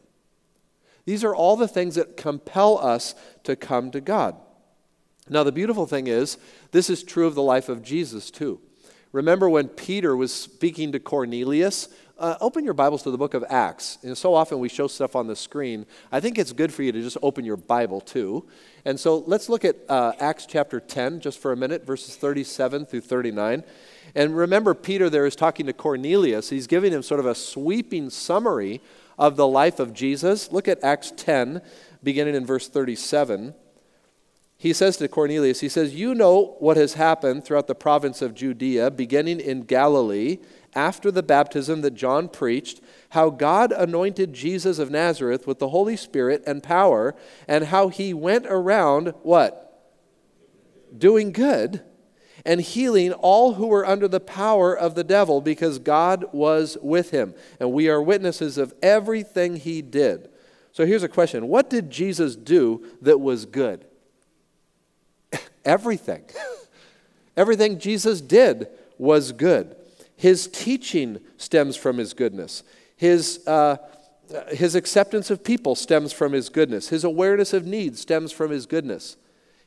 These 1.05 1.23
are 1.23 1.35
all 1.35 1.57
the 1.57 1.69
things 1.69 1.95
that 1.95 2.17
compel 2.17 2.79
us 2.79 3.15
to 3.45 3.55
come 3.55 3.91
to 3.93 4.01
God. 4.01 4.37
Now, 5.29 5.45
the 5.45 5.53
beautiful 5.53 5.87
thing 5.87 6.09
is, 6.09 6.39
this 6.73 6.91
is 6.91 7.03
true 7.03 7.27
of 7.27 7.35
the 7.35 7.43
life 7.43 7.69
of 7.69 7.83
Jesus 7.83 8.31
too. 8.31 8.61
Remember 9.13 9.49
when 9.49 9.69
Peter 9.69 10.17
was 10.17 10.33
speaking 10.33 10.93
to 10.93 10.99
Cornelius? 10.99 11.89
Uh, 12.23 12.37
open 12.41 12.65
your 12.65 12.73
Bibles 12.73 13.03
to 13.03 13.11
the 13.11 13.19
book 13.19 13.35
of 13.35 13.45
Acts. 13.49 13.99
And 14.03 14.17
so 14.17 14.33
often 14.33 14.61
we 14.61 14.69
show 14.69 14.87
stuff 14.87 15.17
on 15.17 15.27
the 15.27 15.35
screen. 15.35 15.87
I 16.13 16.21
think 16.21 16.39
it's 16.39 16.53
good 16.53 16.73
for 16.73 16.85
you 16.85 16.93
to 16.93 17.03
just 17.03 17.19
open 17.21 17.45
your 17.45 17.57
Bible 17.57 18.01
too. 18.01 18.47
And 18.85 18.99
so 18.99 19.25
let's 19.27 19.49
look 19.49 19.65
at 19.65 19.77
uh, 19.89 20.13
Acts 20.21 20.47
chapter 20.47 20.79
10 20.79 21.19
just 21.19 21.41
for 21.41 21.51
a 21.51 21.57
minute, 21.57 21.85
verses 21.85 22.15
37 22.15 22.87
through 22.87 23.01
39. 23.01 23.65
And 24.15 24.37
remember, 24.37 24.73
Peter 24.73 25.11
there 25.11 25.27
is 25.27 25.35
talking 25.35 25.67
to 25.67 25.73
Cornelius. 25.73 26.51
He's 26.51 26.69
giving 26.69 26.93
him 26.93 27.03
sort 27.03 27.19
of 27.19 27.27
a 27.27 27.35
sweeping 27.35 28.09
summary 28.09 28.81
of 29.19 29.35
the 29.35 29.49
life 29.49 29.81
of 29.81 29.93
Jesus. 29.93 30.53
Look 30.53 30.69
at 30.69 30.83
Acts 30.85 31.13
10, 31.17 31.61
beginning 32.05 32.37
in 32.37 32.47
verse 32.47 32.69
37 32.69 33.55
he 34.63 34.73
says 34.73 34.97
to 34.99 35.09
Cornelius, 35.09 35.59
he 35.59 35.69
says, 35.69 35.93
You 35.93 36.15
know 36.15 36.55
what 36.61 36.77
has 36.77 36.95
happened 36.95 37.45
throughout 37.45 37.67
the 37.67 37.75
province 37.75 38.23
of 38.23 38.33
Judea, 38.33 38.93
beginning 38.93 39.41
in 39.41 39.63
Galilee 39.63 40.39
after 40.75 41.11
the 41.11 41.23
baptism 41.23 41.83
that 41.83 41.95
John 41.95 42.29
preached, 42.29 42.81
how 43.11 43.31
God 43.31 43.73
anointed 43.73 44.33
Jesus 44.33 44.79
of 44.79 44.91
Nazareth 44.91 45.47
with 45.47 45.59
the 45.59 45.69
Holy 45.69 45.97
Spirit 45.97 46.43
and 46.47 46.63
power, 46.63 47.15
and 47.47 47.65
how 47.65 47.89
he 47.89 48.15
went 48.15 48.47
around 48.47 49.15
what? 49.23 49.69
Doing 50.97 51.33
good 51.33 51.83
and 52.45 52.61
healing 52.61 53.13
all 53.13 53.55
who 53.55 53.67
were 53.67 53.87
under 53.87 54.09
the 54.09 54.21
power 54.21 54.77
of 54.77 54.95
the 54.95 55.05
devil 55.05 55.41
because 55.41 55.79
God 55.79 56.27
was 56.33 56.77
with 56.83 57.11
him. 57.11 57.35
And 57.61 57.73
we 57.73 57.89
are 57.89 58.03
witnesses 58.03 58.59
of 58.59 58.75
everything 58.83 59.57
he 59.57 59.83
did. 59.83 60.29
So 60.73 60.87
here's 60.87 61.03
a 61.03 61.09
question 61.09 61.49
What 61.49 61.71
did 61.71 61.91
Jesus 61.91 62.37
do 62.37 62.85
that 63.03 63.21
was 63.21 63.47
good? 63.47 63.85
Everything. 65.65 66.25
Everything 67.37 67.79
Jesus 67.79 68.21
did 68.21 68.69
was 68.99 69.33
good. 69.33 69.77
His 70.23 70.47
teaching 70.47 71.19
stems 71.37 71.75
from 71.75 71.99
his 71.99 72.15
goodness. 72.15 72.63
His, 72.95 73.45
uh, 73.45 73.79
his 74.51 74.77
acceptance 74.77 75.33
of 75.33 75.43
people 75.43 75.75
stems 75.75 76.13
from 76.13 76.33
his 76.33 76.49
goodness. 76.49 76.91
His 76.91 77.03
awareness 77.03 77.53
of 77.53 77.67
needs 77.67 78.03
stems 78.03 78.31
from 78.31 78.53
his 78.53 78.65
goodness. 78.65 79.17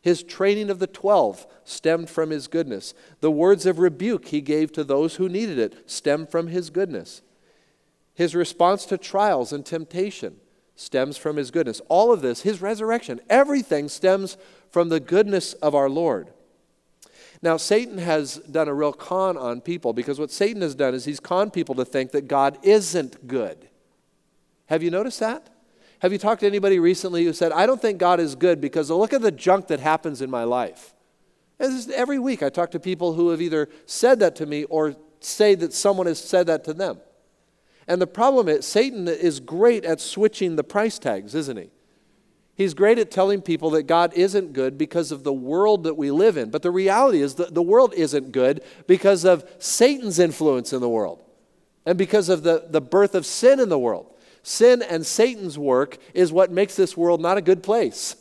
His 0.02 0.24
training 0.24 0.70
of 0.70 0.80
the 0.80 0.88
12 0.88 1.46
stemmed 1.66 2.10
from 2.10 2.30
his 2.30 2.48
goodness. 2.48 2.94
The 3.20 3.32
words 3.32 3.66
of 3.66 3.80
rebuke 3.80 4.28
he 4.28 4.40
gave 4.40 4.72
to 4.72 4.86
those 4.86 5.16
who 5.16 5.28
needed 5.28 5.60
it 5.60 5.92
stemmed 5.92 6.30
from 6.30 6.48
his 6.48 6.70
goodness. 6.70 7.22
His 8.14 8.34
response 8.34 8.86
to 8.86 8.98
trials 8.98 9.52
and 9.52 9.66
temptation 9.66 10.38
stems 10.78 11.18
from 11.18 11.36
his 11.36 11.52
goodness. 11.52 11.82
All 11.90 12.14
of 12.14 12.22
this, 12.22 12.44
his 12.44 12.62
resurrection, 12.62 13.20
everything 13.30 13.90
stems 13.90 14.38
from 14.72 14.88
the 14.88 15.02
goodness 15.02 15.52
of 15.56 15.76
our 15.76 15.90
Lord. 15.90 16.30
Now, 17.46 17.58
Satan 17.58 18.00
has 18.00 18.38
done 18.38 18.68
a 18.68 18.74
real 18.74 18.92
con 18.92 19.38
on 19.38 19.62
people 19.62 19.94
because 19.94 20.18
what 20.18 20.32
Satan 20.32 20.64
has 20.64 20.74
done 20.74 20.96
is 20.96 21.06
he's 21.06 21.20
conned 21.20 21.54
people 21.54 21.76
to 21.76 21.86
think 21.86 22.10
that 22.14 22.28
God 22.28 22.58
isn't 22.64 23.28
good. 23.28 23.70
Have 24.66 24.82
you 24.82 24.90
noticed 24.90 25.20
that? 25.20 25.48
Have 26.00 26.12
you 26.12 26.18
talked 26.18 26.40
to 26.40 26.48
anybody 26.48 26.80
recently 26.80 27.24
who 27.24 27.34
said, 27.34 27.52
I 27.52 27.68
don't 27.68 27.80
think 27.80 28.00
God 28.00 28.20
is 28.20 28.34
good 28.34 28.60
because 28.60 28.90
look 28.90 29.14
at 29.14 29.22
the 29.22 29.32
junk 29.32 29.68
that 29.68 29.80
happens 29.80 30.24
in 30.24 30.32
my 30.32 30.44
life? 30.44 30.96
every 31.60 32.18
week 32.18 32.42
I 32.42 32.50
talk 32.50 32.72
to 32.72 32.80
people 32.80 33.14
who 33.14 33.30
have 33.30 33.44
either 33.44 33.70
said 33.86 34.20
that 34.22 34.36
to 34.38 34.48
me 34.48 34.64
or 34.64 34.96
say 35.20 35.54
that 35.54 35.72
someone 35.72 36.08
has 36.08 36.20
said 36.20 36.48
that 36.48 36.64
to 36.64 36.74
them. 36.74 36.98
And 37.88 38.02
the 38.02 38.08
problem 38.08 38.50
is, 38.50 38.66
Satan 38.66 39.08
is 39.08 39.40
great 39.40 39.86
at 39.86 40.02
switching 40.02 40.56
the 40.56 40.64
price 40.64 40.98
tags, 40.98 41.36
isn't 41.36 41.58
he? 41.58 41.70
He's 42.56 42.74
great 42.74 42.98
at 42.98 43.12
telling 43.12 43.42
people 43.42 43.72
that 43.72 43.84
God 43.84 44.14
isn't 44.14 44.54
good 44.54 44.78
because 44.78 45.12
of 45.12 45.24
the 45.24 45.34
world 45.34 45.84
that 45.84 45.96
we 45.98 46.10
live 46.10 46.38
in. 46.38 46.50
But 46.50 46.62
the 46.62 46.72
reality 46.72 47.22
is 47.22 47.36
that 47.36 47.54
the 47.54 47.62
world 47.62 47.94
isn't 47.94 48.32
good 48.32 48.64
because 48.88 49.26
of 49.26 49.44
Satan's 49.60 50.20
influence 50.20 50.72
in 50.72 50.80
the 50.80 50.90
world 50.90 51.22
and 51.86 51.98
because 51.98 52.30
of 52.30 52.44
the, 52.44 52.66
the 52.70 52.82
birth 52.82 53.14
of 53.14 53.26
sin 53.26 53.60
in 53.60 53.68
the 53.68 53.80
world. 53.80 54.08
Sin 54.42 54.82
and 54.82 55.06
Satan's 55.06 55.58
work 55.58 55.98
is 56.14 56.32
what 56.32 56.50
makes 56.50 56.76
this 56.76 56.96
world 56.96 57.20
not 57.20 57.38
a 57.38 57.42
good 57.42 57.62
place. 57.62 58.16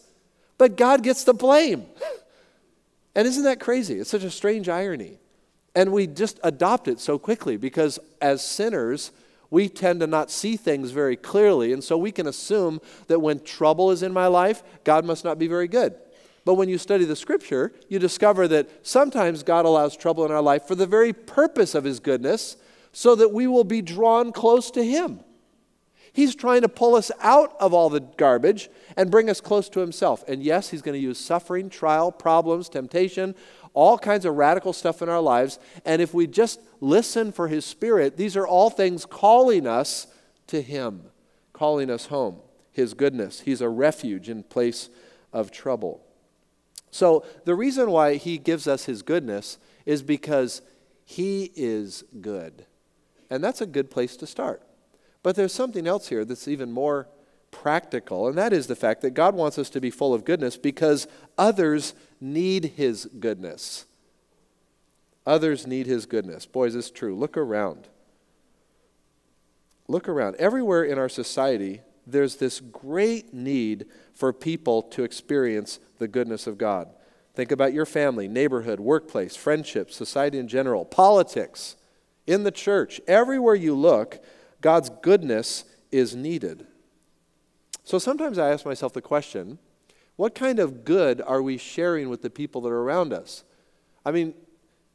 But 0.58 0.76
God 0.76 1.02
gets 1.02 1.24
the 1.24 1.34
blame. 1.34 1.86
And 3.14 3.28
isn't 3.28 3.44
that 3.44 3.60
crazy? 3.60 4.00
It's 4.00 4.10
such 4.10 4.24
a 4.24 4.30
strange 4.30 4.68
irony. 4.68 5.18
And 5.74 5.92
we 5.92 6.06
just 6.06 6.40
adopt 6.42 6.88
it 6.88 7.00
so 7.00 7.18
quickly 7.18 7.56
because 7.56 7.98
as 8.20 8.44
sinners, 8.44 9.12
we 9.54 9.68
tend 9.68 10.00
to 10.00 10.06
not 10.06 10.30
see 10.30 10.56
things 10.56 10.90
very 10.90 11.16
clearly. 11.16 11.72
And 11.72 11.82
so 11.82 11.96
we 11.96 12.12
can 12.12 12.26
assume 12.26 12.80
that 13.06 13.20
when 13.20 13.40
trouble 13.40 13.90
is 13.92 14.02
in 14.02 14.12
my 14.12 14.26
life, 14.26 14.62
God 14.82 15.04
must 15.04 15.24
not 15.24 15.38
be 15.38 15.46
very 15.46 15.68
good. 15.68 15.94
But 16.44 16.54
when 16.54 16.68
you 16.68 16.76
study 16.76 17.04
the 17.04 17.16
scripture, 17.16 17.72
you 17.88 17.98
discover 17.98 18.46
that 18.48 18.68
sometimes 18.86 19.42
God 19.42 19.64
allows 19.64 19.96
trouble 19.96 20.26
in 20.26 20.32
our 20.32 20.42
life 20.42 20.64
for 20.64 20.74
the 20.74 20.86
very 20.86 21.12
purpose 21.12 21.74
of 21.74 21.84
his 21.84 22.00
goodness, 22.00 22.56
so 22.92 23.14
that 23.14 23.32
we 23.32 23.46
will 23.46 23.64
be 23.64 23.80
drawn 23.80 24.30
close 24.30 24.70
to 24.72 24.84
him. 24.84 25.20
He's 26.12 26.36
trying 26.36 26.62
to 26.62 26.68
pull 26.68 26.94
us 26.94 27.10
out 27.20 27.56
of 27.58 27.74
all 27.74 27.90
the 27.90 28.00
garbage 28.00 28.70
and 28.96 29.10
bring 29.10 29.28
us 29.28 29.40
close 29.40 29.68
to 29.70 29.80
himself. 29.80 30.22
And 30.28 30.44
yes, 30.44 30.70
he's 30.70 30.82
going 30.82 30.94
to 30.94 31.02
use 31.02 31.18
suffering, 31.18 31.68
trial, 31.68 32.12
problems, 32.12 32.68
temptation, 32.68 33.34
all 33.74 33.98
kinds 33.98 34.24
of 34.24 34.36
radical 34.36 34.72
stuff 34.72 35.02
in 35.02 35.08
our 35.08 35.20
lives. 35.20 35.58
And 35.84 36.00
if 36.00 36.14
we 36.14 36.26
just 36.26 36.60
listen 36.80 37.32
for 37.32 37.48
His 37.48 37.64
Spirit, 37.64 38.16
these 38.16 38.36
are 38.36 38.46
all 38.46 38.70
things 38.70 39.04
calling 39.04 39.66
us 39.66 40.06
to 40.46 40.62
Him, 40.62 41.02
calling 41.52 41.90
us 41.90 42.06
home. 42.06 42.38
His 42.72 42.94
goodness. 42.94 43.40
He's 43.40 43.60
a 43.60 43.68
refuge 43.68 44.28
in 44.28 44.42
place 44.42 44.88
of 45.32 45.52
trouble. 45.52 46.04
So, 46.90 47.24
the 47.44 47.54
reason 47.54 47.90
why 47.90 48.14
He 48.16 48.38
gives 48.38 48.66
us 48.66 48.86
His 48.86 49.02
goodness 49.02 49.58
is 49.86 50.02
because 50.02 50.60
He 51.04 51.52
is 51.54 52.04
good. 52.20 52.66
And 53.30 53.42
that's 53.42 53.60
a 53.60 53.66
good 53.66 53.90
place 53.90 54.16
to 54.16 54.26
start. 54.26 54.62
But 55.22 55.36
there's 55.36 55.52
something 55.52 55.86
else 55.86 56.08
here 56.08 56.24
that's 56.24 56.48
even 56.48 56.70
more 56.72 57.08
practical, 57.62 58.26
and 58.26 58.36
that 58.36 58.52
is 58.52 58.66
the 58.66 58.76
fact 58.76 59.00
that 59.02 59.12
God 59.12 59.34
wants 59.34 59.58
us 59.58 59.70
to 59.70 59.80
be 59.80 59.90
full 59.90 60.12
of 60.12 60.24
goodness 60.24 60.56
because 60.56 61.06
others 61.38 61.94
need 62.20 62.72
His 62.76 63.06
goodness. 63.20 63.86
Others 65.24 65.66
need 65.66 65.86
His 65.86 66.04
goodness. 66.04 66.44
Boys, 66.44 66.74
it's 66.74 66.90
true. 66.90 67.16
Look 67.16 67.36
around. 67.36 67.88
Look 69.86 70.08
around. 70.08 70.36
Everywhere 70.36 70.82
in 70.82 70.98
our 70.98 71.08
society, 71.08 71.80
there's 72.06 72.36
this 72.36 72.60
great 72.60 73.32
need 73.32 73.86
for 74.12 74.32
people 74.32 74.82
to 74.82 75.04
experience 75.04 75.78
the 75.98 76.08
goodness 76.08 76.46
of 76.46 76.58
God. 76.58 76.88
Think 77.34 77.52
about 77.52 77.72
your 77.72 77.86
family, 77.86 78.28
neighborhood, 78.28 78.80
workplace, 78.80 79.36
friendships, 79.36 79.96
society 79.96 80.38
in 80.38 80.48
general, 80.48 80.84
politics, 80.84 81.76
in 82.26 82.44
the 82.44 82.50
church. 82.50 83.00
Everywhere 83.06 83.54
you 83.54 83.74
look, 83.74 84.22
God's 84.60 84.90
goodness 85.02 85.64
is 85.90 86.14
needed. 86.14 86.66
So 87.84 87.98
sometimes 87.98 88.38
I 88.38 88.50
ask 88.50 88.64
myself 88.64 88.92
the 88.92 89.02
question 89.02 89.58
what 90.16 90.34
kind 90.34 90.58
of 90.58 90.84
good 90.84 91.20
are 91.20 91.42
we 91.42 91.58
sharing 91.58 92.08
with 92.08 92.22
the 92.22 92.30
people 92.30 92.60
that 92.62 92.70
are 92.70 92.80
around 92.80 93.12
us? 93.12 93.44
I 94.04 94.12
mean, 94.12 94.34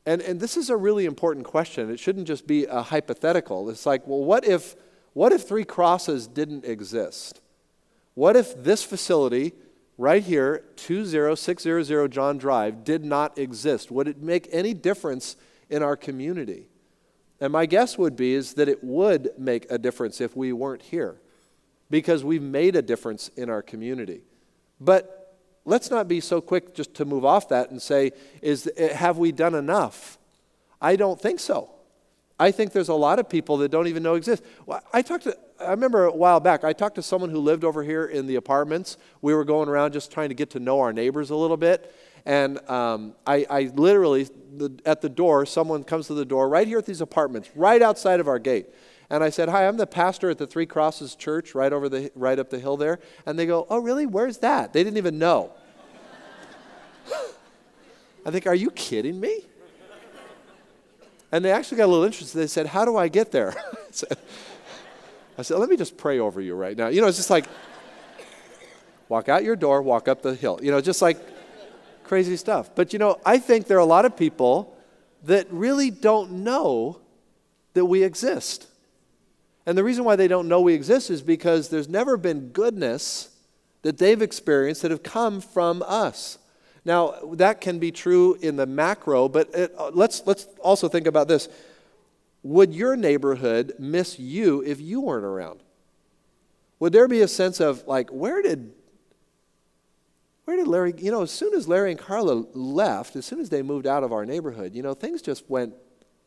and, 0.05 0.21
and 0.21 0.39
this 0.39 0.55
is 0.55 0.69
a 0.69 0.77
really 0.77 1.05
important 1.05 1.45
question. 1.45 1.91
It 1.91 1.99
shouldn't 1.99 2.25
just 2.25 2.47
be 2.47 2.65
a 2.65 2.81
hypothetical. 2.81 3.69
It's 3.69 3.85
like, 3.85 4.07
well, 4.07 4.23
what 4.23 4.45
if, 4.45 4.75
what 5.13 5.33
if 5.33 5.47
Three 5.47 5.65
Crosses 5.65 6.25
didn't 6.25 6.63
exist? 6.63 7.41
What 8.15 8.35
if 8.35 8.63
this 8.63 8.81
facility 8.83 9.53
right 9.97 10.23
here, 10.23 10.63
20600 10.77 12.09
John 12.09 12.37
Drive, 12.37 12.85
did 12.85 13.03
not 13.03 13.37
exist? 13.37 13.91
Would 13.91 14.07
it 14.07 14.21
make 14.21 14.47
any 14.51 14.73
difference 14.73 15.35
in 15.69 15.83
our 15.83 15.97
community? 15.97 16.69
And 17.41 17.51
my 17.51 17.65
guess 17.65 17.97
would 17.97 18.15
be 18.15 18.33
is 18.33 18.53
that 18.53 18.69
it 18.69 18.83
would 18.83 19.31
make 19.37 19.69
a 19.69 19.77
difference 19.77 20.21
if 20.21 20.35
we 20.35 20.53
weren't 20.53 20.81
here. 20.83 21.19
Because 21.89 22.23
we've 22.23 22.41
made 22.41 22.75
a 22.75 22.81
difference 22.81 23.29
in 23.35 23.49
our 23.49 23.61
community. 23.61 24.21
But 24.79 25.37
let's 25.65 25.89
not 25.89 26.07
be 26.07 26.19
so 26.19 26.41
quick 26.41 26.73
just 26.73 26.93
to 26.95 27.05
move 27.05 27.25
off 27.25 27.49
that 27.49 27.71
and 27.71 27.81
say, 27.81 28.11
is, 28.41 28.69
have 28.95 29.17
we 29.17 29.31
done 29.31 29.55
enough? 29.55 30.17
I 30.81 30.95
don't 30.95 31.19
think 31.19 31.39
so. 31.39 31.71
I 32.39 32.51
think 32.51 32.71
there's 32.71 32.89
a 32.89 32.93
lot 32.93 33.19
of 33.19 33.27
people 33.27 33.57
that 33.57 33.69
don't 33.69 33.87
even 33.87 34.01
know 34.01 34.15
exist. 34.15 34.43
I 34.93 35.01
talked 35.01 35.25
to, 35.25 35.37
I 35.59 35.71
remember 35.71 36.05
a 36.05 36.11
while 36.11 36.39
back, 36.39 36.63
I 36.63 36.71
talked 36.71 36.95
to 36.95 37.01
someone 37.01 37.29
who 37.29 37.39
lived 37.39 37.65
over 37.65 37.83
here 37.83 38.05
in 38.05 38.27
the 38.27 38.35
apartments. 38.35 38.97
We 39.21 39.33
were 39.33 39.43
going 39.43 39.67
around 39.67 39.91
just 39.91 40.09
trying 40.09 40.29
to 40.29 40.35
get 40.35 40.51
to 40.51 40.59
know 40.59 40.79
our 40.79 40.93
neighbors 40.93 41.31
a 41.31 41.35
little 41.35 41.57
bit. 41.57 41.93
And 42.25 42.57
um, 42.69 43.15
I, 43.27 43.45
I, 43.49 43.71
literally, 43.73 44.27
the, 44.55 44.79
at 44.85 45.01
the 45.01 45.09
door, 45.09 45.45
someone 45.45 45.83
comes 45.83 46.07
to 46.07 46.13
the 46.13 46.25
door 46.25 46.47
right 46.47 46.67
here 46.67 46.77
at 46.77 46.85
these 46.85 47.01
apartments, 47.01 47.49
right 47.55 47.81
outside 47.81 48.21
of 48.21 48.27
our 48.27 48.39
gate. 48.39 48.67
And 49.09 49.23
I 49.23 49.29
said, 49.29 49.49
Hi, 49.49 49.67
I'm 49.67 49.77
the 49.77 49.87
pastor 49.87 50.29
at 50.29 50.37
the 50.37 50.47
Three 50.47 50.65
Crosses 50.65 51.15
Church 51.15 51.55
right, 51.55 51.73
over 51.73 51.89
the, 51.89 52.11
right 52.15 52.37
up 52.37 52.49
the 52.49 52.59
hill 52.59 52.77
there. 52.77 52.99
And 53.25 53.39
they 53.39 53.45
go, 53.45 53.65
Oh, 53.69 53.79
really? 53.79 54.05
Where's 54.05 54.37
that? 54.39 54.73
They 54.73 54.83
didn't 54.83 54.97
even 54.97 55.17
know. 55.17 55.51
I 58.25 58.31
think, 58.31 58.45
Are 58.47 58.55
you 58.55 58.69
kidding 58.71 59.19
me? 59.19 59.45
And 61.31 61.45
they 61.45 61.51
actually 61.51 61.77
got 61.77 61.85
a 61.85 61.91
little 61.91 62.05
interested. 62.05 62.37
They 62.37 62.47
said, 62.47 62.67
How 62.67 62.85
do 62.85 62.97
I 62.97 63.07
get 63.07 63.31
there? 63.31 63.55
I 65.37 65.41
said, 65.41 65.57
Let 65.57 65.69
me 65.69 65.77
just 65.77 65.97
pray 65.97 66.19
over 66.19 66.39
you 66.41 66.55
right 66.55 66.77
now. 66.77 66.87
You 66.87 67.01
know, 67.01 67.07
it's 67.07 67.17
just 67.17 67.29
like, 67.29 67.45
walk 69.09 69.27
out 69.27 69.43
your 69.43 69.55
door, 69.55 69.81
walk 69.81 70.07
up 70.07 70.21
the 70.21 70.35
hill. 70.35 70.59
You 70.61 70.71
know, 70.71 70.79
just 70.81 71.01
like 71.01 71.19
crazy 72.03 72.37
stuff. 72.37 72.73
But 72.75 72.93
you 72.93 72.99
know, 72.99 73.19
I 73.25 73.39
think 73.39 73.67
there 73.67 73.77
are 73.77 73.81
a 73.81 73.85
lot 73.85 74.05
of 74.05 74.15
people 74.15 74.75
that 75.23 75.47
really 75.51 75.91
don't 75.91 76.43
know 76.43 77.01
that 77.73 77.85
we 77.85 78.03
exist. 78.03 78.67
And 79.69 79.77
the 79.77 79.83
reason 79.83 80.03
why 80.03 80.15
they 80.15 80.27
don't 80.27 80.47
know 80.47 80.61
we 80.61 80.73
exist 80.73 81.11
is 81.11 81.21
because 81.21 81.69
there's 81.69 81.87
never 81.87 82.17
been 82.17 82.49
goodness 82.49 83.29
that 83.83 83.99
they've 83.99 84.19
experienced 84.19 84.81
that 84.81 84.89
have 84.89 85.03
come 85.03 85.41
from 85.41 85.83
us. 85.85 86.39
Now, 86.83 87.19
that 87.33 87.61
can 87.61 87.77
be 87.77 87.91
true 87.91 88.33
in 88.41 88.55
the 88.55 88.65
macro, 88.65 89.29
but 89.29 89.53
it, 89.53 89.71
uh, 89.77 89.91
let's, 89.93 90.23
let's 90.25 90.47
also 90.59 90.89
think 90.89 91.05
about 91.05 91.27
this. 91.27 91.49
Would 92.41 92.73
your 92.73 92.95
neighborhood 92.95 93.73
miss 93.77 94.17
you 94.17 94.63
if 94.63 94.81
you 94.81 95.01
weren't 95.01 95.23
around? 95.23 95.59
Would 96.79 96.91
there 96.91 97.07
be 97.07 97.21
a 97.21 97.27
sense 97.27 97.59
of, 97.59 97.85
like, 97.85 98.09
where 98.09 98.41
did 98.41 98.73
where 100.45 100.57
did 100.57 100.67
Larry, 100.67 100.95
you 100.97 101.11
know, 101.11 101.21
as 101.21 101.29
soon 101.29 101.53
as 101.53 101.67
Larry 101.67 101.91
and 101.91 101.99
Carla 101.99 102.43
left, 102.55 103.15
as 103.15 103.23
soon 103.23 103.39
as 103.39 103.51
they 103.51 103.61
moved 103.61 103.85
out 103.85 104.03
of 104.03 104.11
our 104.11 104.25
neighborhood, 104.25 104.73
you 104.73 104.81
know, 104.81 104.95
things 104.95 105.21
just 105.21 105.47
went 105.47 105.75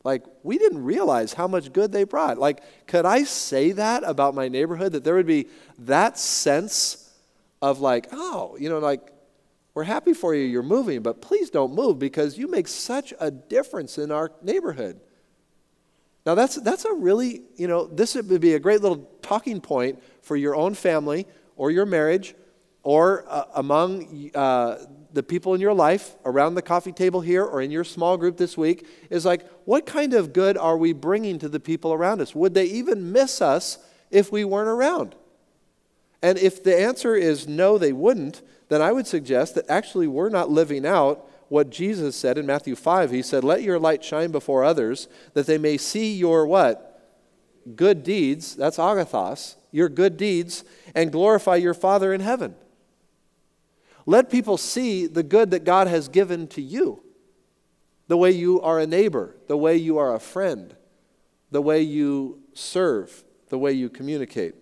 like 0.04 0.25
we 0.42 0.59
didn't 0.59 0.82
realize 0.82 1.32
how 1.32 1.47
much 1.47 1.73
good 1.73 1.92
they 1.92 2.04
brought. 2.04 2.38
Like, 2.38 2.62
could 2.87 3.04
I 3.04 3.25
say 3.25 3.73
that 3.73 4.02
about 4.04 4.35
my 4.35 4.49
neighborhood? 4.49 4.92
That 4.92 5.04
there 5.04 5.14
would 5.14 5.26
be 5.26 5.49
that 5.80 6.18
sense 6.18 7.11
of 7.61 7.80
like, 7.80 8.09
oh, 8.12 8.56
you 8.59 8.68
know, 8.68 8.78
like, 8.78 9.12
we're 9.75 9.85
happy 9.85 10.12
for 10.12 10.35
you, 10.35 10.44
you're 10.44 10.62
moving, 10.62 11.00
but 11.00 11.23
please 11.23 11.49
don't 11.49 11.75
move 11.75 11.99
because 11.99 12.37
you 12.37 12.47
make 12.47 12.68
such 12.68 13.14
a 13.18 13.30
difference 13.30 13.97
in 13.97 14.11
our 14.11 14.32
neighborhood. 14.42 15.00
Now, 16.26 16.35
that's, 16.35 16.56
that's 16.56 16.85
a 16.85 16.92
really, 16.92 17.42
you 17.56 17.66
know, 17.66 17.87
this 17.87 18.14
would 18.14 18.40
be 18.40 18.54
a 18.54 18.61
great 18.61 18.80
little 18.82 19.11
talking 19.23 19.61
point 19.61 20.02
for 20.21 20.37
your 20.37 20.54
own 20.54 20.75
family 20.75 21.26
or 21.56 21.71
your 21.71 21.87
marriage 21.87 22.35
or 22.83 23.25
uh, 23.29 23.45
among 23.55 24.31
uh, 24.35 24.79
the 25.12 25.23
people 25.23 25.55
in 25.55 25.61
your 25.61 25.75
life 25.75 26.17
around 26.25 26.55
the 26.55 26.62
coffee 26.62 26.93
table 26.93 27.21
here 27.21 27.45
or 27.45 27.61
in 27.61 27.71
your 27.71 27.85
small 27.85 28.17
group 28.17 28.37
this 28.37 28.57
week 28.57 28.87
is 29.11 29.25
like, 29.25 29.47
what 29.65 29.87
kind 29.87 30.15
of 30.15 30.33
good 30.33 30.57
are 30.57 30.77
we 30.77 30.93
bringing 30.93 31.39
to 31.39 31.49
the 31.49 31.61
people 31.61 31.93
around 31.93 32.21
us? 32.21 32.35
Would 32.35 32.55
they 32.55 32.65
even 32.65 33.12
miss 33.12 33.43
us 33.43 33.79
if 34.11 34.33
we 34.33 34.45
weren't 34.45 34.69
around? 34.69 35.15
And 36.23 36.39
if 36.39 36.62
the 36.62 36.79
answer 36.79 37.15
is 37.15 37.49
no, 37.49 37.79
they 37.79 37.93
wouldn't, 37.93 38.43
then 38.69 38.81
I 38.81 38.93
would 38.93 39.07
suggest 39.07 39.55
that 39.57 39.69
actually 39.69 40.07
we're 40.07 40.31
not 40.31 40.51
living 40.51 40.87
out 40.87 41.29
what 41.49 41.69
Jesus 41.69 42.17
said 42.17 42.39
in 42.39 42.47
Matthew 42.47 42.75
5. 42.75 43.11
He 43.11 43.23
said, 43.23 43.45
Let 43.45 43.62
your 43.62 43.79
light 43.79 44.03
shine 44.03 44.31
before 44.31 44.65
others, 44.65 45.09
that 45.35 45.47
they 45.47 45.59
may 45.59 45.77
see 45.77 46.15
your 46.15 46.47
what? 46.47 46.89
Good 47.77 48.03
deeds, 48.03 48.57
that's 48.57 48.79
agathos, 48.79 49.57
your 49.71 49.89
good 49.89 50.17
deeds, 50.17 50.65
and 50.95 51.12
glorify 51.12 51.57
your 51.57 51.75
Father 51.75 52.14
in 52.14 52.21
heaven. 52.21 52.55
Let 54.07 54.31
people 54.31 54.57
see 54.57 55.07
the 55.07 55.23
good 55.23 55.51
that 55.53 55.65
God 55.65 55.87
has 55.87 56.09
given 56.09 56.49
to 56.49 56.62
you 56.62 57.03
the 58.09 58.17
way 58.17 58.31
you 58.31 58.61
are 58.61 58.79
a 58.79 58.87
neighbor, 58.87 59.37
the 59.47 59.57
way 59.57 59.77
you 59.77 59.99
are 59.99 60.15
a 60.15 60.21
friend, 60.21 60.75
the 61.51 61.62
way 61.62 61.81
you 61.81 62.41
serve, 62.53 63.25
the 63.49 63.59
way 63.59 63.73
you 63.73 63.88
communicate. 63.88 64.55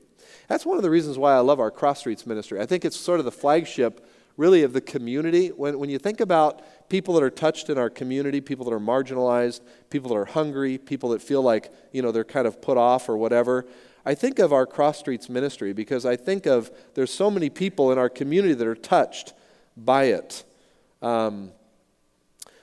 That's 0.47 0.67
one 0.67 0.77
of 0.77 0.83
the 0.83 0.91
reasons 0.91 1.19
why 1.19 1.35
I 1.35 1.39
love 1.39 1.61
our 1.61 1.71
Cross 1.71 2.01
Streets 2.01 2.27
ministry. 2.27 2.61
I 2.61 2.67
think 2.67 2.85
it's 2.85 2.97
sort 2.97 3.19
of 3.19 3.25
the 3.25 3.33
flagship, 3.33 4.07
really, 4.37 4.63
of 4.63 4.73
the 4.73 4.81
community. 4.81 5.49
When, 5.49 5.79
when 5.79 5.91
you 5.91 5.99
think 5.99 6.21
about 6.21 6.63
people 6.89 7.15
that 7.15 7.23
are 7.23 7.31
touched 7.31 7.71
in 7.71 7.79
our 7.79 7.91
community, 7.91 8.41
people 8.41 8.65
that 8.67 8.73
are 8.73 8.81
marginalized, 8.81 9.61
people 9.91 10.11
that 10.11 10.17
are 10.17 10.27
hungry, 10.27 10.77
people 10.77 11.11
that 11.11 11.23
feel 11.23 11.43
like, 11.43 11.73
you 11.93 12.03
know, 12.03 12.13
they're 12.13 12.25
kind 12.25 12.47
of 12.47 12.61
put 12.61 12.77
off 12.77 13.09
or 13.09 13.17
whatever, 13.17 13.67
I 14.05 14.15
think 14.15 14.39
of 14.39 14.53
our 14.53 14.67
Cross 14.67 14.99
Streets 14.99 15.29
ministry 15.29 15.73
because 15.73 16.07
I 16.07 16.17
think 16.17 16.47
of 16.47 16.71
there's 16.95 17.13
so 17.13 17.31
many 17.31 17.51
people 17.51 17.93
in 17.93 17.99
our 17.99 18.09
community 18.09 18.55
that 18.55 18.67
are 18.67 18.75
touched 18.75 19.35
by 19.77 20.05
it. 20.05 20.45
Um, 21.03 21.53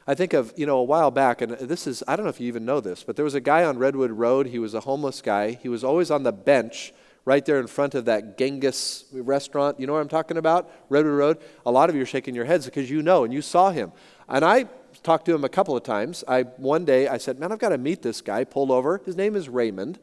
I 0.08 0.16
think 0.16 0.34
of, 0.34 0.54
you 0.56 0.66
know, 0.66 0.78
a 0.78 0.84
while 0.84 1.12
back, 1.12 1.42
and 1.42 1.52
this 1.52 1.86
is, 1.86 2.02
I 2.08 2.16
don't 2.16 2.26
know 2.26 2.30
if 2.30 2.40
you 2.40 2.48
even 2.48 2.66
know 2.66 2.80
this, 2.80 3.04
but 3.04 3.16
there 3.16 3.26
was 3.26 3.36
a 3.36 3.42
guy 3.42 3.66
on 3.66 3.78
Redwood 3.78 4.12
Road. 4.12 4.48
He 4.48 4.58
was 4.58 4.74
a 4.74 4.80
homeless 4.80 5.22
guy. 5.22 5.52
He 5.52 5.70
was 5.70 5.84
always 5.84 6.10
on 6.10 6.24
the 6.24 6.32
bench 6.32 6.94
right 7.26 7.46
there 7.46 7.60
in 7.60 7.68
front 7.68 7.94
of 7.94 8.06
that 8.06 8.38
Genghis 8.38 9.04
restaurant. 9.12 9.80
You 9.80 9.86
know 9.86 9.94
what 9.94 10.00
I'm 10.00 10.08
talking 10.08 10.38
about? 10.38 10.72
Redwood 10.90 11.14
Road. 11.14 11.38
A 11.66 11.72
lot 11.72 11.90
of 11.90 11.96
you 11.96 12.02
are 12.04 12.06
shaking 12.06 12.36
your 12.36 12.46
heads 12.46 12.66
because 12.66 12.90
you 12.90 13.02
know 13.02 13.26
and 13.26 13.34
you 13.34 13.42
saw 13.42 13.70
him. 13.70 13.92
And 14.30 14.46
I 14.46 14.68
talked 15.04 15.26
to 15.26 15.36
him 15.36 15.44
a 15.44 15.50
couple 15.50 15.76
of 15.76 15.84
times. 15.84 16.24
I, 16.26 16.44
one 16.44 16.86
day 16.86 17.10
I 17.10 17.18
said, 17.18 17.38
Man, 17.38 17.52
I've 17.52 17.60
got 17.60 17.70
to 17.70 17.78
meet 17.78 18.02
this 18.02 18.22
guy. 18.22 18.46
Pulled 18.46 18.72
over. 18.72 19.02
His 19.06 19.18
name 19.18 19.36
is 19.36 19.50
Raymond 19.50 20.00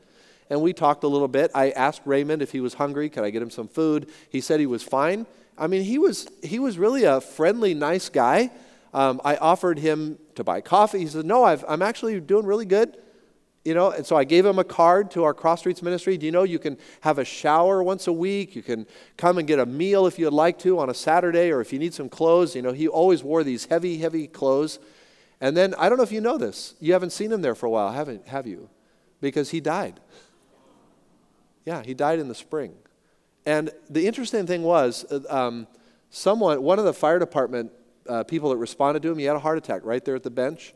and 0.50 0.61
we 0.61 0.72
talked 0.72 1.04
a 1.04 1.09
little 1.09 1.28
bit. 1.28 1.50
I 1.54 1.70
asked 1.70 2.02
Raymond 2.04 2.42
if 2.42 2.52
he 2.52 2.61
was 2.61 2.74
hungry. 2.74 3.09
Could 3.09 3.24
I 3.24 3.30
get 3.30 3.42
him 3.42 3.50
some 3.50 3.68
food? 3.68 4.11
He 4.28 4.40
said 4.40 4.61
he 4.61 4.66
was 4.66 4.83
fine. 4.83 5.26
I 5.57 5.66
mean, 5.66 5.83
he 5.83 5.98
was, 5.98 6.28
he 6.42 6.59
was 6.59 6.78
really 6.78 7.04
a 7.04 7.20
friendly, 7.20 7.74
nice 7.74 8.09
guy. 8.09 8.50
Um, 8.92 9.20
I 9.24 9.37
offered 9.37 9.78
him 9.78 10.18
to 10.35 10.44
buy 10.44 10.61
coffee. 10.61 11.00
He 11.00 11.07
said, 11.07 11.24
No, 11.24 11.42
i 11.44 11.59
am 11.72 11.83
actually 11.83 12.20
doing 12.20 12.46
really 12.46 12.66
good. 12.66 12.96
You 13.64 13.72
know, 13.72 13.92
and 13.92 14.04
so 14.04 14.14
I 14.14 14.24
gave 14.24 14.44
him 14.44 14.59
a 14.59 14.64
card 14.64 15.11
to 15.12 15.24
our 15.24 15.33
Cross 15.33 15.61
Streets 15.61 15.80
ministry. 15.80 16.18
Do 16.18 16.26
you 16.26 16.33
know 16.33 16.42
you 16.42 16.59
can 16.59 16.76
have 17.00 17.18
a 17.18 17.24
shower 17.24 17.83
once 17.83 18.07
a 18.07 18.12
week? 18.12 18.54
You 18.54 18.62
can 18.62 18.87
come 19.16 19.38
and 19.38 19.48
get 19.48 19.59
a 19.59 19.64
meal 19.64 20.07
if 20.07 20.18
you'd 20.18 20.35
like 20.35 20.59
to 20.61 20.78
on 20.78 20.90
a 20.90 20.94
Saturday, 20.94 21.50
or 21.50 21.62
if 21.62 21.72
you 21.72 21.78
need 21.78 21.94
some 21.94 22.11
clothes. 22.11 22.54
You 22.54 22.61
know, 22.61 22.72
he 22.72 22.88
always 22.88 23.24
wore 23.24 23.42
these 23.42 23.64
heavy, 23.64 23.96
heavy 23.98 24.26
clothes. 24.26 24.78
And 25.40 25.57
then 25.57 25.74
I 25.78 25.88
don't 25.88 25.96
know 25.96 26.04
if 26.04 26.12
you 26.12 26.20
know 26.20 26.37
this. 26.37 26.74
You 26.78 26.92
haven't 26.92 27.11
seen 27.11 27.33
him 27.33 27.40
there 27.40 27.54
for 27.54 27.66
a 27.66 27.70
while, 27.70 27.90
haven't 27.90 28.28
have 28.28 28.46
you? 28.46 28.68
Because 29.22 29.50
he 29.50 29.61
died. 29.61 29.98
Yeah, 31.64 31.83
he 31.83 31.94
died 31.94 32.18
in 32.18 32.29
the 32.29 32.35
spring. 32.35 32.74
And 33.46 33.70
the 33.90 34.07
interesting 34.07 34.46
thing 34.46 34.62
was, 34.62 35.05
uh, 35.11 35.20
um, 35.29 35.66
someone, 36.11 36.62
one 36.62 36.79
of 36.79 36.85
the 36.85 36.94
fire 36.94 37.18
department 37.18 37.72
uh, 38.09 38.24
people 38.24 38.50
that 38.50 38.57
responded 38.57 39.03
to 39.03 39.11
him, 39.11 39.18
he 39.18 39.24
had 39.24 39.37
a 39.37 39.40
heart 39.40 39.59
attack 39.59 39.83
right 39.85 40.05
there 40.05 40.14
at 40.14 40.22
the 40.22 40.31
bench 40.31 40.74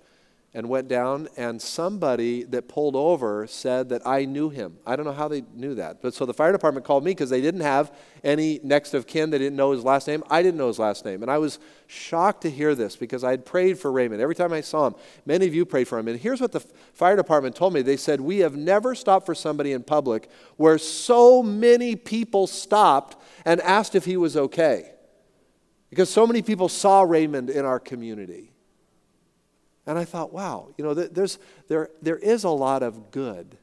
and 0.55 0.67
went 0.69 0.89
down, 0.89 1.29
and 1.37 1.61
somebody 1.61 2.43
that 2.43 2.69
pulled 2.69 2.97
over 2.97 3.47
said 3.47 3.91
that 3.91 4.07
I 4.07 4.25
knew 4.25 4.49
him. 4.49 4.79
I 4.87 4.97
don't 4.97 5.05
know 5.05 5.13
how 5.13 5.29
they 5.29 5.43
knew 5.55 5.75
that. 5.75 6.01
But 6.01 6.15
so 6.15 6.25
the 6.25 6.33
fire 6.33 6.53
department 6.53 6.87
called 6.87 7.05
me 7.05 7.11
because 7.11 7.29
they 7.29 7.43
didn't 7.43 7.61
have 7.61 7.95
any 8.25 8.59
next 8.63 8.95
of 8.95 9.07
kin. 9.07 9.29
They 9.29 9.37
didn't 9.37 9.57
know 9.57 9.73
his 9.73 9.85
last 9.85 10.07
name. 10.07 10.25
I 10.31 10.43
didn't 10.43 10.57
know 10.57 10.69
his 10.69 10.79
last 10.79 11.05
name. 11.05 11.21
And 11.21 11.31
I 11.31 11.37
was 11.37 11.59
shocked 11.87 12.43
to 12.43 12.51
hear 12.51 12.75
this 12.75 12.97
because 12.97 13.25
I 13.25 13.31
had 13.31 13.45
prayed 13.45 13.79
for 13.79 13.93
Raymond. 13.93 14.23
Every 14.23 14.35
time 14.35 14.55
I 14.55 14.63
saw 14.63 14.87
him, 14.87 14.95
many 15.27 15.47
of 15.47 15.55
you 15.55 15.67
prayed 15.67 15.87
for 15.87 15.99
him. 15.99 16.09
And 16.09 16.19
here's 16.19 16.41
what 16.41 16.53
the 16.53 16.61
fire 16.61 17.15
department 17.15 17.55
told 17.55 17.75
me 17.75 17.83
they 17.83 17.99
said, 17.99 18.19
We 18.19 18.39
have 18.39 18.57
never 18.57 18.95
stopped 18.95 19.27
for 19.27 19.35
somebody 19.35 19.73
in 19.73 19.83
public 19.83 20.31
where 20.57 20.79
so 20.79 21.43
many 21.43 21.95
people 21.95 22.47
stopped 22.47 23.23
and 23.45 23.61
asked 23.61 23.95
if 23.95 24.07
he 24.07 24.17
was 24.17 24.35
okay. 24.35 24.93
Because 25.91 26.09
so 26.09 26.27
many 26.27 26.41
people 26.41 26.71
saw 26.71 27.03
Raymond 27.03 27.51
in 27.51 27.67
our 27.67 27.79
community. 27.79 28.53
And 29.89 29.99
I 29.99 30.05
thought, 30.05 30.35
wow, 30.35 30.69
you 30.77 30.85
know, 30.85 30.93
there's, 30.93 31.39
there, 31.69 31.89
there 32.03 32.19
is 32.19 32.45
a 32.45 32.51
lot 32.51 32.83
of 32.83 33.11
good. 33.11 33.57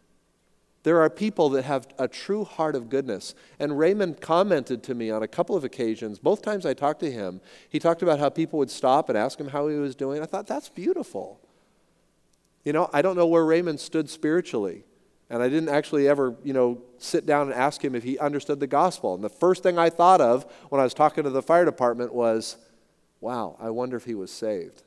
There 0.81 0.99
are 0.99 1.09
people 1.09 1.49
that 1.49 1.65
have 1.65 1.87
a 1.99 2.07
true 2.07 2.43
heart 2.43 2.75
of 2.75 2.89
goodness. 2.89 3.35
And 3.59 3.77
Raymond 3.77 4.21
commented 4.21 4.81
to 4.83 4.95
me 4.95 5.11
on 5.11 5.21
a 5.21 5.27
couple 5.27 5.55
of 5.55 5.63
occasions, 5.63 6.17
both 6.17 6.41
times 6.41 6.65
I 6.65 6.73
talked 6.73 6.99
to 7.01 7.11
him, 7.11 7.41
he 7.69 7.77
talked 7.77 8.01
about 8.01 8.17
how 8.17 8.29
people 8.29 8.57
would 8.57 8.71
stop 8.71 9.07
and 9.07 9.15
ask 9.15 9.39
him 9.39 9.49
how 9.49 9.67
he 9.67 9.75
was 9.75 9.95
doing. 9.95 10.19
I 10.19 10.25
thought, 10.25 10.47
that's 10.47 10.67
beautiful. 10.67 11.39
You 12.63 12.73
know, 12.73 12.89
I 12.91 13.03
don't 13.03 13.15
know 13.15 13.27
where 13.27 13.45
Raymond 13.45 13.79
stood 13.79 14.09
spiritually. 14.09 14.83
And 15.29 15.43
I 15.43 15.47
didn't 15.47 15.69
actually 15.69 16.07
ever, 16.07 16.35
you 16.43 16.53
know, 16.53 16.81
sit 16.97 17.27
down 17.27 17.51
and 17.51 17.53
ask 17.53 17.85
him 17.85 17.93
if 17.93 18.03
he 18.03 18.17
understood 18.17 18.59
the 18.59 18.67
gospel. 18.67 19.13
And 19.13 19.23
the 19.23 19.29
first 19.29 19.61
thing 19.61 19.77
I 19.77 19.91
thought 19.91 20.21
of 20.21 20.51
when 20.69 20.81
I 20.81 20.83
was 20.83 20.95
talking 20.95 21.23
to 21.23 21.29
the 21.29 21.43
fire 21.43 21.65
department 21.65 22.15
was, 22.15 22.57
wow, 23.21 23.57
I 23.59 23.69
wonder 23.69 23.95
if 23.95 24.05
he 24.05 24.15
was 24.15 24.31
saved. 24.31 24.81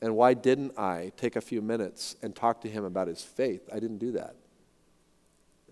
And 0.00 0.14
why 0.14 0.34
didn't 0.34 0.78
I 0.78 1.12
take 1.16 1.36
a 1.36 1.40
few 1.40 1.60
minutes 1.60 2.16
and 2.22 2.34
talk 2.34 2.60
to 2.62 2.68
him 2.68 2.84
about 2.84 3.08
his 3.08 3.22
faith? 3.22 3.68
I 3.72 3.80
didn't 3.80 3.98
do 3.98 4.12
that. 4.12 4.36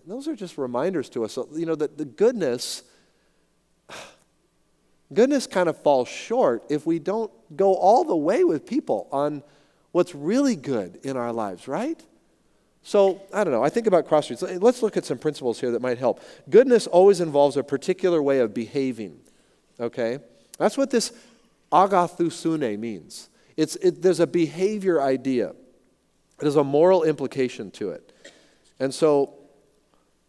those 0.05 0.27
are 0.27 0.35
just 0.35 0.57
reminders 0.57 1.09
to 1.09 1.23
us. 1.23 1.37
You 1.53 1.65
know, 1.65 1.75
that 1.75 1.97
the 1.97 2.05
goodness, 2.05 2.83
goodness 5.13 5.47
kind 5.47 5.69
of 5.69 5.81
falls 5.81 6.07
short 6.07 6.63
if 6.69 6.85
we 6.85 6.99
don't 6.99 7.31
go 7.55 7.75
all 7.75 8.03
the 8.03 8.15
way 8.15 8.43
with 8.43 8.65
people 8.65 9.07
on 9.11 9.43
what's 9.91 10.13
really 10.13 10.55
good 10.55 10.99
in 11.03 11.15
our 11.17 11.31
lives, 11.31 11.67
right? 11.67 12.01
So, 12.83 13.21
I 13.33 13.43
don't 13.43 13.51
know. 13.51 13.63
I 13.63 13.69
think 13.69 13.87
about 13.87 14.07
cross 14.07 14.25
streets. 14.25 14.41
Let's 14.41 14.81
look 14.81 14.95
at 14.95 15.03
some 15.03 15.17
principles 15.17 15.59
here 15.59 15.71
that 15.71 15.81
might 15.81 15.97
help. 15.97 16.21
Goodness 16.49 16.87
always 16.87 17.19
involves 17.19 17.57
a 17.57 17.63
particular 17.63 18.21
way 18.23 18.39
of 18.39 18.53
behaving, 18.53 19.19
okay? 19.77 20.19
That's 20.57 20.77
what 20.77 20.89
this 20.89 21.11
agathosune 21.71 22.79
means. 22.79 23.27
It's, 23.57 23.75
it, 23.77 24.01
there's 24.01 24.19
a 24.19 24.27
behavior 24.27 25.01
idea, 25.01 25.53
there's 26.39 26.55
a 26.55 26.63
moral 26.63 27.03
implication 27.03 27.71
to 27.71 27.89
it. 27.89 28.13
And 28.79 28.93
so, 28.93 29.33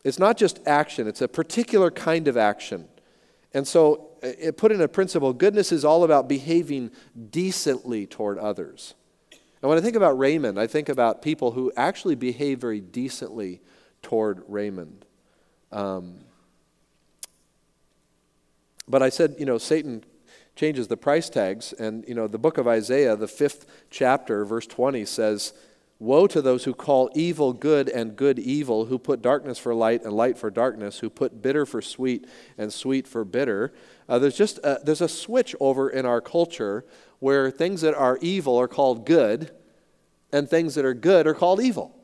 it's 0.04 0.18
not 0.18 0.38
just 0.38 0.66
action, 0.66 1.06
it's 1.06 1.20
a 1.20 1.28
particular 1.28 1.90
kind 1.90 2.26
of 2.26 2.36
action. 2.36 2.88
And 3.54 3.68
so, 3.68 4.08
it 4.22 4.56
put 4.56 4.72
in 4.72 4.80
a 4.80 4.88
principle 4.88 5.32
goodness 5.32 5.70
is 5.70 5.84
all 5.84 6.02
about 6.02 6.28
behaving 6.28 6.90
decently 7.30 8.06
toward 8.06 8.38
others. 8.38 8.94
And 9.62 9.68
when 9.68 9.78
I 9.78 9.80
think 9.80 9.96
about 9.96 10.18
Raymond, 10.18 10.58
I 10.58 10.66
think 10.66 10.88
about 10.88 11.22
people 11.22 11.52
who 11.52 11.72
actually 11.76 12.14
behave 12.14 12.60
very 12.60 12.80
decently 12.80 13.60
toward 14.02 14.42
Raymond. 14.48 15.04
Um, 15.72 16.20
but 18.88 19.02
I 19.02 19.08
said, 19.08 19.34
you 19.38 19.44
know, 19.44 19.58
Satan 19.58 20.04
changes 20.58 20.88
the 20.88 20.96
price 20.96 21.30
tags. 21.30 21.72
And, 21.72 22.04
you 22.08 22.14
know, 22.14 22.26
the 22.26 22.38
book 22.38 22.58
of 22.58 22.66
Isaiah, 22.66 23.14
the 23.14 23.28
fifth 23.28 23.66
chapter, 23.90 24.44
verse 24.44 24.66
20 24.66 25.04
says, 25.04 25.52
Woe 26.00 26.26
to 26.28 26.42
those 26.42 26.64
who 26.64 26.74
call 26.74 27.10
evil 27.14 27.52
good 27.52 27.88
and 27.88 28.14
good 28.14 28.38
evil, 28.38 28.86
who 28.86 28.98
put 28.98 29.22
darkness 29.22 29.58
for 29.58 29.74
light 29.74 30.04
and 30.04 30.12
light 30.12 30.36
for 30.36 30.50
darkness, 30.50 30.98
who 30.98 31.10
put 31.10 31.42
bitter 31.42 31.64
for 31.64 31.80
sweet 31.80 32.26
and 32.56 32.72
sweet 32.72 33.08
for 33.08 33.24
bitter. 33.24 33.72
Uh, 34.08 34.18
there's 34.18 34.36
just 34.36 34.58
a, 34.58 34.80
there's 34.84 35.00
a 35.00 35.08
switch 35.08 35.56
over 35.58 35.88
in 35.90 36.06
our 36.06 36.20
culture 36.20 36.84
where 37.18 37.50
things 37.50 37.80
that 37.80 37.94
are 37.94 38.18
evil 38.20 38.56
are 38.56 38.68
called 38.68 39.06
good, 39.06 39.50
and 40.32 40.48
things 40.48 40.74
that 40.74 40.84
are 40.84 40.94
good 40.94 41.26
are 41.26 41.34
called 41.34 41.60
evil. 41.60 41.96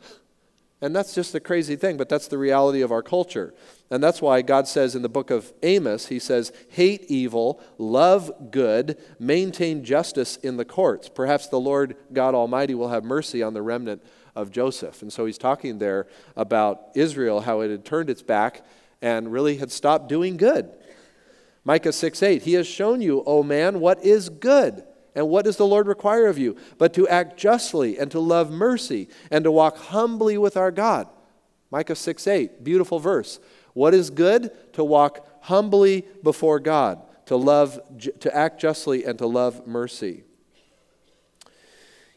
And 0.85 0.95
that's 0.95 1.15
just 1.15 1.35
a 1.35 1.41
crazy 1.41 1.77
thing, 1.77 1.97
but 1.97 2.11
that's 2.11 2.29
the 2.29 2.37
reality 2.37 2.83
of 2.83 2.93
our 2.93 3.03
culture. 3.03 3.55
And 3.91 4.05
that's 4.05 4.21
why 4.21 4.43
God 4.43 4.69
says 4.69 4.95
in 4.95 5.01
the 5.01 5.09
book 5.09 5.31
of 5.31 5.51
Amos, 5.63 6.09
He 6.09 6.19
says, 6.19 6.53
hate 6.69 7.07
evil, 7.09 7.59
love 7.79 8.51
good, 8.51 8.99
maintain 9.19 9.83
justice 9.83 10.37
in 10.37 10.59
the 10.59 10.65
courts. 10.67 11.09
Perhaps 11.09 11.47
the 11.47 11.59
Lord 11.59 11.97
God 12.13 12.35
Almighty 12.35 12.75
will 12.75 12.91
have 12.91 13.03
mercy 13.03 13.43
on 13.43 13.55
the 13.55 13.63
remnant 13.63 14.03
of 14.37 14.51
Joseph. 14.51 15.01
And 15.01 15.11
so 15.11 15.25
He's 15.25 15.39
talking 15.39 15.79
there 15.79 16.07
about 16.37 16.91
Israel, 16.95 17.41
how 17.41 17.61
it 17.61 17.71
had 17.71 17.87
turned 17.87 18.11
its 18.11 18.23
back 18.23 18.63
and 19.01 19.33
really 19.33 19.57
had 19.57 19.73
stopped 19.73 20.11
doing 20.11 20.37
good. 20.37 20.71
Micah 21.65 21.95
6 21.95 22.23
8, 22.23 22.43
He 22.43 22.53
has 22.53 22.67
shown 22.67 23.01
you, 23.01 23.23
O 23.25 23.43
man, 23.43 23.81
what 23.81 24.05
is 24.05 24.29
good. 24.29 24.85
And 25.15 25.29
what 25.29 25.45
does 25.45 25.57
the 25.57 25.67
Lord 25.67 25.87
require 25.87 26.27
of 26.27 26.39
you? 26.39 26.57
But 26.77 26.93
to 26.95 27.07
act 27.09 27.37
justly 27.37 27.99
and 27.99 28.11
to 28.11 28.19
love 28.19 28.51
mercy 28.51 29.09
and 29.31 29.45
to 29.45 29.51
walk 29.51 29.77
humbly 29.77 30.37
with 30.39 30.57
our 30.57 30.71
God. 30.71 31.09
Micah 31.71 31.95
6 31.95 32.27
8, 32.27 32.65
beautiful 32.65 32.99
verse. 32.99 33.41
What 33.75 33.95
is 33.95 34.11
good? 34.11 34.51
To 34.75 34.85
walk 34.85 35.27
humbly 35.43 36.05
before 36.23 36.59
God, 36.61 37.03
to 37.27 37.37
love, 37.37 37.81
to 38.21 38.35
act 38.35 38.61
justly 38.61 39.05
and 39.05 39.19
to 39.19 39.27
love 39.27 39.67
mercy. 39.67 40.25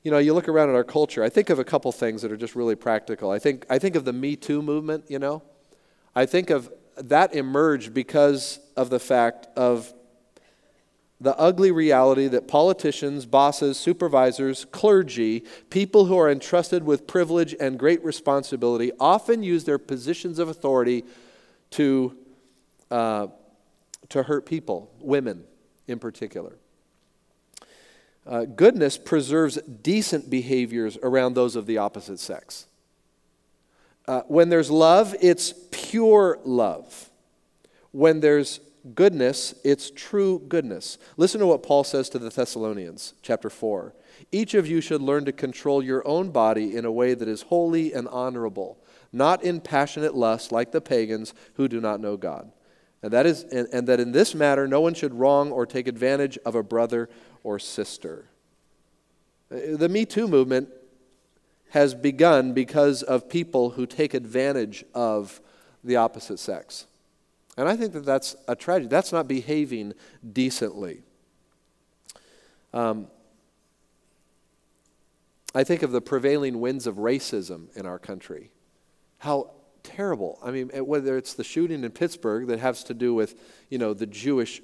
You 0.04 0.12
know, 0.12 0.20
you 0.20 0.34
look 0.34 0.48
around 0.48 0.70
at 0.70 0.76
our 0.76 0.84
culture, 0.84 1.24
I 1.24 1.30
think 1.30 1.50
of 1.50 1.60
a 1.60 1.66
couple 1.66 1.92
things 1.92 2.22
that 2.22 2.32
are 2.32 2.38
just 2.38 2.56
really 2.56 2.76
practical. 2.76 3.30
I 3.30 3.40
think, 3.40 3.66
I 3.70 3.78
think 3.78 3.96
of 3.96 4.06
the 4.06 4.14
Me 4.14 4.36
Too 4.36 4.62
movement, 4.62 5.06
you 5.10 5.20
know. 5.20 5.44
I 6.16 6.26
think 6.26 6.50
of 6.50 6.72
that 6.96 7.36
emerged 7.36 7.94
because 7.94 8.60
of 8.76 8.90
the 8.90 9.00
fact 9.00 9.48
of 9.58 9.94
the 11.20 11.38
ugly 11.38 11.72
reality 11.72 12.28
that 12.28 12.48
politicians, 12.48 13.26
bosses, 13.26 13.78
supervisors, 13.78 14.66
clergy, 14.66 15.44
people 15.70 16.06
who 16.06 16.18
are 16.18 16.30
entrusted 16.30 16.84
with 16.84 17.08
privilege 17.08 17.56
and 17.60 17.80
great 17.80 18.04
responsibility 18.04 18.92
often 19.00 19.42
use 19.42 19.64
their 19.64 19.80
positions 19.80 20.38
of 20.38 20.48
authority 20.48 21.04
to, 21.72 22.16
uh, 22.92 23.28
to 24.10 24.24
hurt 24.24 24.46
people, 24.46 24.92
women 25.00 25.44
in 25.88 25.98
particular. 25.98 26.56
Uh, 28.28 28.46
goodness 28.46 28.98
preserves 28.98 29.58
decent 29.82 30.30
behaviors 30.30 30.98
around 31.02 31.34
those 31.34 31.56
of 31.56 31.66
the 31.66 31.78
opposite 31.78 32.20
sex. 32.20 32.68
Uh, 34.08 34.22
when 34.28 34.50
there's 34.50 34.70
love, 34.70 35.16
it's 35.22 35.54
pure 35.72 36.38
love. 36.44 37.10
When 37.92 38.20
there's 38.20 38.60
goodness, 38.96 39.56
it's 39.64 39.92
true 39.92 40.40
goodness. 40.48 40.98
Listen 41.18 41.40
to 41.40 41.48
what 41.48 41.64
Paul 41.64 41.84
says 41.84 42.10
to 42.10 42.20
the 42.20 42.30
Thessalonians, 42.30 43.14
chapter 43.22 43.50
4. 43.50 43.94
Each 44.32 44.54
of 44.54 44.68
you 44.68 44.82
should 44.82 45.02
learn 45.02 45.26
to 45.26 45.32
control 45.32 45.84
your 45.84 46.08
own 46.08 46.32
body 46.32 46.76
in 46.76 46.86
a 46.86 46.92
way 46.92 47.14
that 47.14 47.28
is 47.28 47.44
holy 47.44 47.94
and 47.94 48.08
honorable, 48.08 48.78
not 49.12 49.44
in 49.44 49.62
passionate 49.62 50.16
lust 50.16 50.52
like 50.52 50.72
the 50.72 50.82
pagans 50.82 51.34
who 51.54 51.68
do 51.68 51.80
not 51.80 52.00
know 52.00 52.18
God. 52.18 52.52
And 53.04 53.14
that, 53.14 53.26
is, 53.26 53.44
and, 53.44 53.68
and 53.72 53.88
that 53.88 54.00
in 54.00 54.12
this 54.12 54.34
matter, 54.34 54.68
no 54.68 54.82
one 54.82 54.94
should 54.94 55.14
wrong 55.14 55.52
or 55.52 55.66
take 55.66 55.88
advantage 55.88 56.38
of 56.46 56.56
a 56.56 56.64
brother 56.64 57.10
or 57.44 57.60
sister. 57.60 58.26
The 59.50 59.88
Me 59.88 60.06
Too 60.06 60.28
movement 60.28 60.70
has 61.70 61.94
begun 61.94 62.54
because 62.54 63.04
of 63.04 63.30
people 63.30 63.72
who 63.72 63.86
take 63.86 64.14
advantage 64.14 64.84
of 64.94 65.42
the 65.84 65.96
opposite 65.96 66.40
sex. 66.40 66.88
And 67.58 67.68
I 67.68 67.76
think 67.76 67.94
that 67.94 68.06
that's 68.06 68.36
a 68.48 68.56
tragedy. 68.56 68.88
That's 68.88 69.12
not 69.12 69.28
behaving 69.28 69.94
decently. 70.32 71.02
Um, 72.74 73.08
I 75.56 75.64
think 75.64 75.82
of 75.82 75.92
the 75.92 76.02
prevailing 76.02 76.60
winds 76.60 76.86
of 76.86 76.98
racism 76.98 77.76
in 77.76 77.88
our 77.88 77.98
country. 77.98 78.52
How 79.18 79.52
terrible. 79.82 80.38
I 80.44 80.52
mean, 80.52 80.70
whether 80.70 81.18
it's 81.18 81.34
the 81.34 81.44
shooting 81.44 81.84
in 81.84 81.92
Pittsburgh 81.92 82.48
that 82.48 82.60
has 82.60 82.84
to 82.86 82.94
do 82.94 83.16
with, 83.16 83.42
you 83.70 83.80
know, 83.80 83.94
the 83.94 84.06
Jewish 84.06 84.62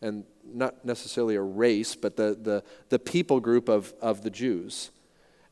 and 0.00 0.24
not 0.42 0.82
necessarily 0.84 1.34
a 1.34 1.42
race, 1.42 1.94
but 1.94 2.16
the, 2.16 2.38
the, 2.40 2.64
the 2.88 2.98
people 2.98 3.40
group 3.40 3.68
of, 3.68 3.92
of 4.00 4.22
the 4.22 4.30
Jews. 4.30 4.90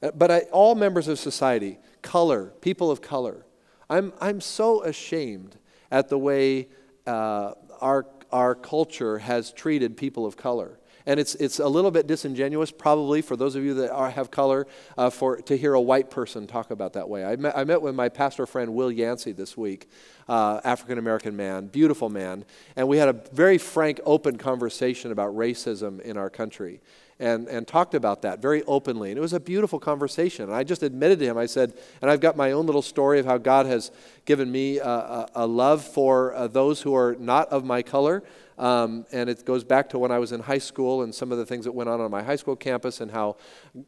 Uh, 0.03 0.11
but 0.13 0.31
I, 0.31 0.39
all 0.53 0.75
members 0.75 1.09
of 1.09 1.19
society, 1.19 1.79
color, 2.01 2.55
people 2.63 2.91
of 2.91 3.03
color. 3.03 3.45
I'm, 3.91 4.13
I'm 4.21 4.41
so 4.41 4.83
ashamed 4.83 5.59
at 5.91 6.09
the 6.09 6.19
way 6.19 6.69
uh, 7.07 7.53
our, 7.81 8.07
our 8.31 8.55
culture 8.55 9.19
has 9.19 9.53
treated 9.53 9.97
people 9.97 10.27
of 10.27 10.37
color. 10.37 10.79
And 11.07 11.19
it's, 11.19 11.35
it's 11.37 11.59
a 11.59 11.67
little 11.67 11.91
bit 11.91 12.07
disingenuous, 12.07 12.71
probably, 12.71 13.23
for 13.23 13.35
those 13.35 13.55
of 13.55 13.65
you 13.65 13.73
that 13.75 13.91
are, 13.91 14.11
have 14.11 14.31
color, 14.31 14.67
uh, 14.99 15.09
for, 15.09 15.39
to 15.39 15.57
hear 15.57 15.73
a 15.73 15.81
white 15.81 16.11
person 16.11 16.47
talk 16.47 16.71
about 16.71 16.93
that 16.93 17.09
way. 17.09 17.25
I 17.25 17.37
met, 17.37 17.57
I 17.57 17.65
met 17.65 17.81
with 17.81 17.95
my 17.95 18.11
pastor 18.11 18.45
friend 18.45 18.75
Will 18.75 18.93
Yancey 18.93 19.33
this 19.33 19.57
week, 19.57 19.89
uh, 20.29 20.61
African 20.65 20.99
American 20.99 21.35
man, 21.35 21.69
beautiful 21.69 22.11
man, 22.11 22.45
and 22.77 22.89
we 22.89 22.99
had 22.99 23.09
a 23.09 23.15
very 23.33 23.57
frank, 23.57 24.01
open 24.05 24.37
conversation 24.37 25.11
about 25.11 25.35
racism 25.35 25.99
in 26.03 26.19
our 26.19 26.29
country 26.29 26.83
and, 27.21 27.49
and 27.49 27.67
talked 27.67 27.95
about 27.95 28.23
that 28.23 28.41
very 28.41 28.63
openly. 28.65 29.11
And 29.11 29.19
it 29.19 29.21
was 29.21 29.33
a 29.33 29.41
beautiful 29.41 29.79
conversation. 29.79 30.45
And 30.45 30.55
I 30.55 30.63
just 30.63 30.83
admitted 30.83 31.19
to 31.21 31.27
him, 31.27 31.37
I 31.37 31.47
said, 31.47 31.75
and 32.01 32.11
I've 32.11 32.21
got 32.21 32.37
my 32.37 32.53
own 32.53 32.67
little 32.67 32.83
story 32.83 33.19
of 33.19 33.27
how 33.27 33.39
God 33.39 33.67
has 33.67 33.91
given 34.25 34.51
me 34.51 34.79
a, 34.79 34.89
a, 34.89 35.29
a 35.35 35.47
love 35.47 35.85
for 35.85 36.35
uh, 36.35 36.47
those 36.47 36.83
who 36.83 36.95
are 36.95 37.17
not 37.19 37.49
of 37.49 37.65
my 37.65 37.83
color. 37.83 38.23
Um, 38.59 39.07
and 39.13 39.31
it 39.31 39.45
goes 39.45 39.63
back 39.63 39.89
to 39.91 39.99
when 40.01 40.11
I 40.11 40.19
was 40.19 40.33
in 40.33 40.41
high 40.41 40.59
school 40.59 41.03
and 41.03 41.15
some 41.15 41.31
of 41.31 41.39
the 41.39 41.47
things 41.47 41.65
that 41.65 41.73
went 41.73 41.89
on 41.89 42.01
on 42.01 42.11
my 42.11 42.25
high 42.25 42.35
school 42.35 42.57
campus 42.57 43.01
and 43.01 43.11
how 43.11 43.37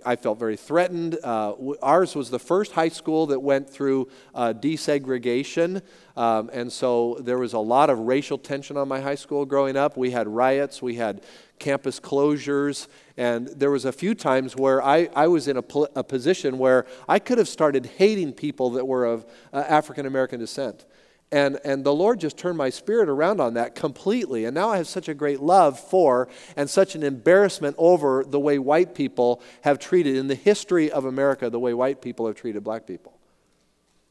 I 0.06 0.14
felt 0.14 0.38
very 0.38 0.56
threatened. 0.56 1.18
Uh, 1.24 1.54
ours 1.82 2.14
was 2.14 2.30
the 2.30 2.38
first 2.38 2.72
high 2.72 2.88
school 2.88 3.26
that 3.26 3.40
went 3.40 3.68
through 3.68 4.08
uh, 4.32 4.52
desegregation. 4.52 5.82
Um, 6.16 6.50
and 6.52 6.72
so 6.72 7.18
there 7.20 7.38
was 7.38 7.52
a 7.52 7.58
lot 7.58 7.90
of 7.90 7.98
racial 7.98 8.38
tension 8.38 8.76
on 8.76 8.86
my 8.86 9.00
high 9.00 9.16
school 9.16 9.44
growing 9.44 9.76
up. 9.76 9.96
We 9.96 10.12
had 10.12 10.28
riots, 10.28 10.80
we 10.80 10.94
had 10.94 11.20
campus 11.60 12.00
closures, 12.00 12.88
and 13.16 13.46
there 13.46 13.70
was 13.70 13.84
a 13.84 13.92
few 13.92 14.16
times 14.16 14.56
where 14.56 14.82
I, 14.82 15.08
I 15.14 15.28
was 15.28 15.46
in 15.46 15.56
a, 15.56 15.62
pl- 15.62 15.88
a 15.94 16.02
position 16.02 16.58
where 16.58 16.86
I 17.08 17.20
could 17.20 17.38
have 17.38 17.48
started 17.48 17.86
hating 17.86 18.32
people 18.32 18.70
that 18.70 18.86
were 18.86 19.04
of 19.04 19.24
uh, 19.52 19.58
African 19.68 20.06
American 20.06 20.40
descent. 20.40 20.86
And, 21.32 21.60
and 21.64 21.84
the 21.84 21.94
Lord 21.94 22.18
just 22.18 22.36
turned 22.36 22.58
my 22.58 22.70
spirit 22.70 23.08
around 23.08 23.40
on 23.40 23.54
that 23.54 23.76
completely. 23.76 24.46
And 24.46 24.54
now 24.54 24.70
I 24.70 24.78
have 24.78 24.88
such 24.88 25.08
a 25.08 25.14
great 25.14 25.40
love 25.40 25.78
for 25.78 26.28
and 26.56 26.68
such 26.68 26.96
an 26.96 27.04
embarrassment 27.04 27.76
over 27.78 28.24
the 28.26 28.40
way 28.40 28.58
white 28.58 28.96
people 28.96 29.40
have 29.60 29.78
treated, 29.78 30.16
in 30.16 30.26
the 30.26 30.34
history 30.34 30.90
of 30.90 31.04
America, 31.04 31.48
the 31.48 31.60
way 31.60 31.72
white 31.72 32.02
people 32.02 32.26
have 32.26 32.34
treated 32.34 32.64
black 32.64 32.84
people. 32.84 33.16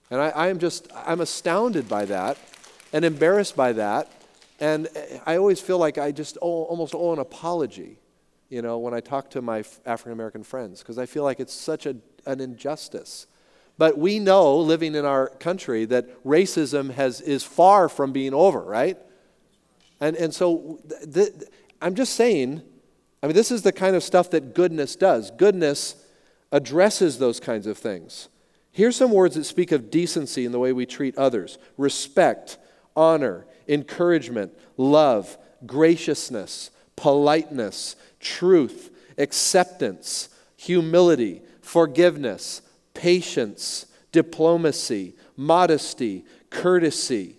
And 0.10 0.22
I, 0.22 0.30
I 0.30 0.48
am 0.48 0.60
just, 0.60 0.88
I'm 0.96 1.20
astounded 1.20 1.90
by 1.90 2.06
that 2.06 2.38
and 2.94 3.04
embarrassed 3.04 3.56
by 3.56 3.74
that. 3.74 4.10
And 4.60 4.88
I 5.26 5.38
always 5.38 5.62
feel 5.62 5.78
like 5.78 5.98
I 5.98 6.12
just 6.12 6.38
owe, 6.42 6.64
almost 6.64 6.94
owe 6.94 7.14
an 7.14 7.20
apology, 7.20 8.00
you 8.50 8.62
know, 8.62 8.78
when 8.78 8.94
I 8.94 9.00
talk 9.00 9.30
to 9.32 9.42
my 9.42 9.64
African 9.86 10.12
American 10.12 10.44
friends, 10.44 10.80
because 10.80 10.98
I 10.98 11.06
feel 11.06 11.24
like 11.24 11.40
it's 11.40 11.54
such 11.54 11.86
a, 11.86 11.96
an 12.26 12.42
injustice. 12.42 13.28
But 13.78 13.98
we 13.98 14.20
know, 14.20 14.58
living 14.58 14.96
in 14.96 15.06
our 15.06 15.30
country, 15.30 15.86
that 15.86 16.24
racism 16.26 16.92
has, 16.92 17.22
is 17.22 17.44
far 17.44 17.88
from 17.88 18.12
being 18.12 18.34
over, 18.34 18.60
right? 18.60 18.98
And, 20.02 20.18
and 20.18 20.34
so 20.34 20.82
th- 20.90 21.14
th- 21.14 21.50
I'm 21.82 21.96
just 21.96 22.14
saying, 22.14 22.62
I 23.24 23.28
mean, 23.28 23.36
this 23.36 23.52
is 23.52 23.62
the 23.62 23.72
kind 23.72 23.96
of 23.96 24.04
stuff 24.04 24.32
that 24.32 24.54
goodness 24.54 24.98
does. 24.98 25.32
Goodness 25.32 25.96
addresses 26.52 27.20
those 27.20 27.40
kinds 27.40 27.68
of 27.68 27.78
things. 27.78 28.28
Here's 28.72 28.96
some 28.96 29.12
words 29.12 29.36
that 29.36 29.46
speak 29.46 29.72
of 29.72 29.90
decency 29.90 30.46
in 30.46 30.52
the 30.52 30.60
way 30.60 30.74
we 30.74 30.86
treat 30.86 31.18
others 31.18 31.58
respect, 31.78 32.58
honor, 32.96 33.46
encouragement, 33.70 34.52
love, 34.76 35.38
graciousness, 35.66 36.72
politeness, 36.96 37.96
truth, 38.20 38.90
acceptance, 39.18 40.30
humility, 40.58 41.42
forgiveness, 41.62 42.62
patience, 42.94 43.86
diplomacy, 44.12 45.16
modesty, 45.38 46.26
courtesy. 46.50 47.36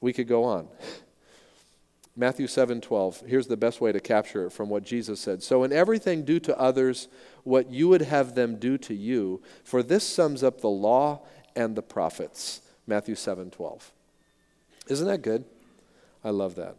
We 0.00 0.12
could 0.12 0.28
go 0.28 0.44
on. 0.44 0.68
Matthew 2.16 2.46
7 2.46 2.80
12. 2.80 3.22
Here's 3.26 3.46
the 3.46 3.56
best 3.56 3.80
way 3.80 3.90
to 3.90 4.00
capture 4.00 4.46
it 4.46 4.50
from 4.50 4.68
what 4.68 4.84
Jesus 4.84 5.20
said. 5.20 5.42
So, 5.42 5.64
in 5.64 5.72
everything, 5.72 6.24
do 6.24 6.38
to 6.40 6.58
others 6.58 7.08
what 7.42 7.70
you 7.70 7.88
would 7.88 8.02
have 8.02 8.34
them 8.34 8.56
do 8.56 8.78
to 8.78 8.94
you, 8.94 9.42
for 9.64 9.82
this 9.82 10.06
sums 10.06 10.42
up 10.42 10.60
the 10.60 10.68
law 10.68 11.22
and 11.56 11.74
the 11.74 11.82
prophets. 11.82 12.60
Matthew 12.86 13.14
7 13.14 13.50
12. 13.50 13.92
Isn't 14.88 15.06
that 15.06 15.22
good? 15.22 15.44
I 16.22 16.30
love 16.30 16.54
that. 16.56 16.76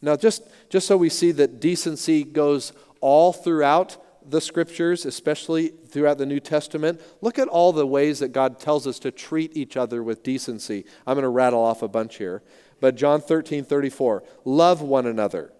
Now, 0.00 0.16
just, 0.16 0.42
just 0.68 0.86
so 0.86 0.96
we 0.96 1.08
see 1.08 1.30
that 1.32 1.60
decency 1.60 2.24
goes 2.24 2.72
all 3.00 3.32
throughout 3.32 3.96
the 4.28 4.40
scriptures, 4.40 5.04
especially 5.04 5.68
throughout 5.68 6.18
the 6.18 6.26
New 6.26 6.40
Testament, 6.40 7.00
look 7.20 7.38
at 7.38 7.48
all 7.48 7.72
the 7.72 7.86
ways 7.86 8.18
that 8.20 8.28
God 8.28 8.58
tells 8.58 8.86
us 8.86 8.98
to 9.00 9.10
treat 9.10 9.56
each 9.56 9.76
other 9.76 10.02
with 10.02 10.22
decency. 10.22 10.84
I'm 11.06 11.14
going 11.14 11.22
to 11.22 11.28
rattle 11.28 11.60
off 11.60 11.82
a 11.82 11.88
bunch 11.88 12.16
here. 12.16 12.42
But 12.80 12.96
John 12.96 13.20
13, 13.20 13.64
34, 13.64 14.24
love 14.44 14.82
one 14.82 15.06
another. 15.06 15.52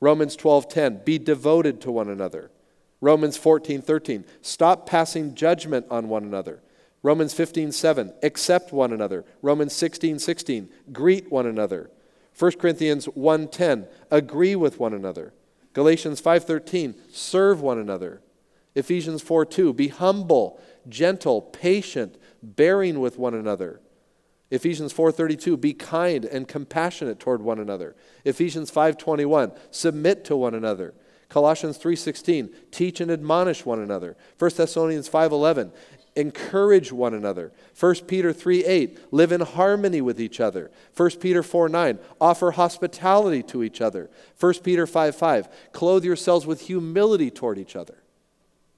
Romans 0.00 0.36
12, 0.36 0.68
10, 0.68 1.00
be 1.04 1.18
devoted 1.18 1.80
to 1.82 1.90
one 1.90 2.08
another. 2.08 2.50
Romans 3.00 3.36
14, 3.36 3.80
13, 3.80 4.24
stop 4.42 4.86
passing 4.86 5.34
judgment 5.34 5.86
on 5.90 6.08
one 6.08 6.24
another. 6.24 6.60
Romans 7.02 7.32
15, 7.32 7.72
7, 7.72 8.12
accept 8.22 8.72
one 8.72 8.92
another. 8.92 9.24
Romans 9.40 9.72
16, 9.72 10.18
16, 10.18 10.68
greet 10.92 11.30
one 11.30 11.46
another. 11.46 11.90
1 12.38 12.52
Corinthians 12.52 13.06
1, 13.06 13.48
10, 13.48 13.86
agree 14.10 14.56
with 14.56 14.78
one 14.78 14.94
another. 14.94 15.32
Galatians 15.72 16.20
5:13, 16.20 16.94
serve 17.12 17.60
one 17.60 17.78
another. 17.78 18.20
Ephesians 18.74 19.22
4:2, 19.22 19.72
be 19.72 19.88
humble, 19.88 20.60
gentle, 20.88 21.42
patient, 21.42 22.16
bearing 22.42 23.00
with 23.00 23.18
one 23.18 23.34
another. 23.34 23.80
Ephesians 24.50 24.92
4:32, 24.92 25.56
be 25.56 25.74
kind 25.74 26.24
and 26.24 26.48
compassionate 26.48 27.20
toward 27.20 27.42
one 27.42 27.58
another. 27.58 27.94
Ephesians 28.24 28.70
5:21, 28.70 29.52
submit 29.70 30.24
to 30.24 30.36
one 30.36 30.54
another. 30.54 30.94
Colossians 31.28 31.76
3:16, 31.76 32.50
teach 32.70 33.00
and 33.00 33.10
admonish 33.10 33.66
one 33.66 33.80
another. 33.80 34.16
1 34.38 34.56
Thessalonians 34.56 35.08
5:11, 35.08 35.72
encourage 36.18 36.90
one 36.90 37.14
another. 37.14 37.52
1 37.78 37.94
Peter 38.06 38.32
3 38.32 38.64
8, 38.64 38.98
live 39.12 39.30
in 39.30 39.40
harmony 39.40 40.00
with 40.00 40.20
each 40.20 40.40
other. 40.40 40.70
1 40.96 41.10
Peter 41.20 41.42
4 41.42 41.68
9, 41.68 41.98
offer 42.20 42.50
hospitality 42.50 43.42
to 43.44 43.62
each 43.62 43.80
other. 43.80 44.10
1 44.40 44.54
Peter 44.64 44.86
5 44.86 45.14
5, 45.14 45.72
clothe 45.72 46.04
yourselves 46.04 46.44
with 46.44 46.62
humility 46.62 47.30
toward 47.30 47.56
each 47.56 47.76
other. 47.76 48.02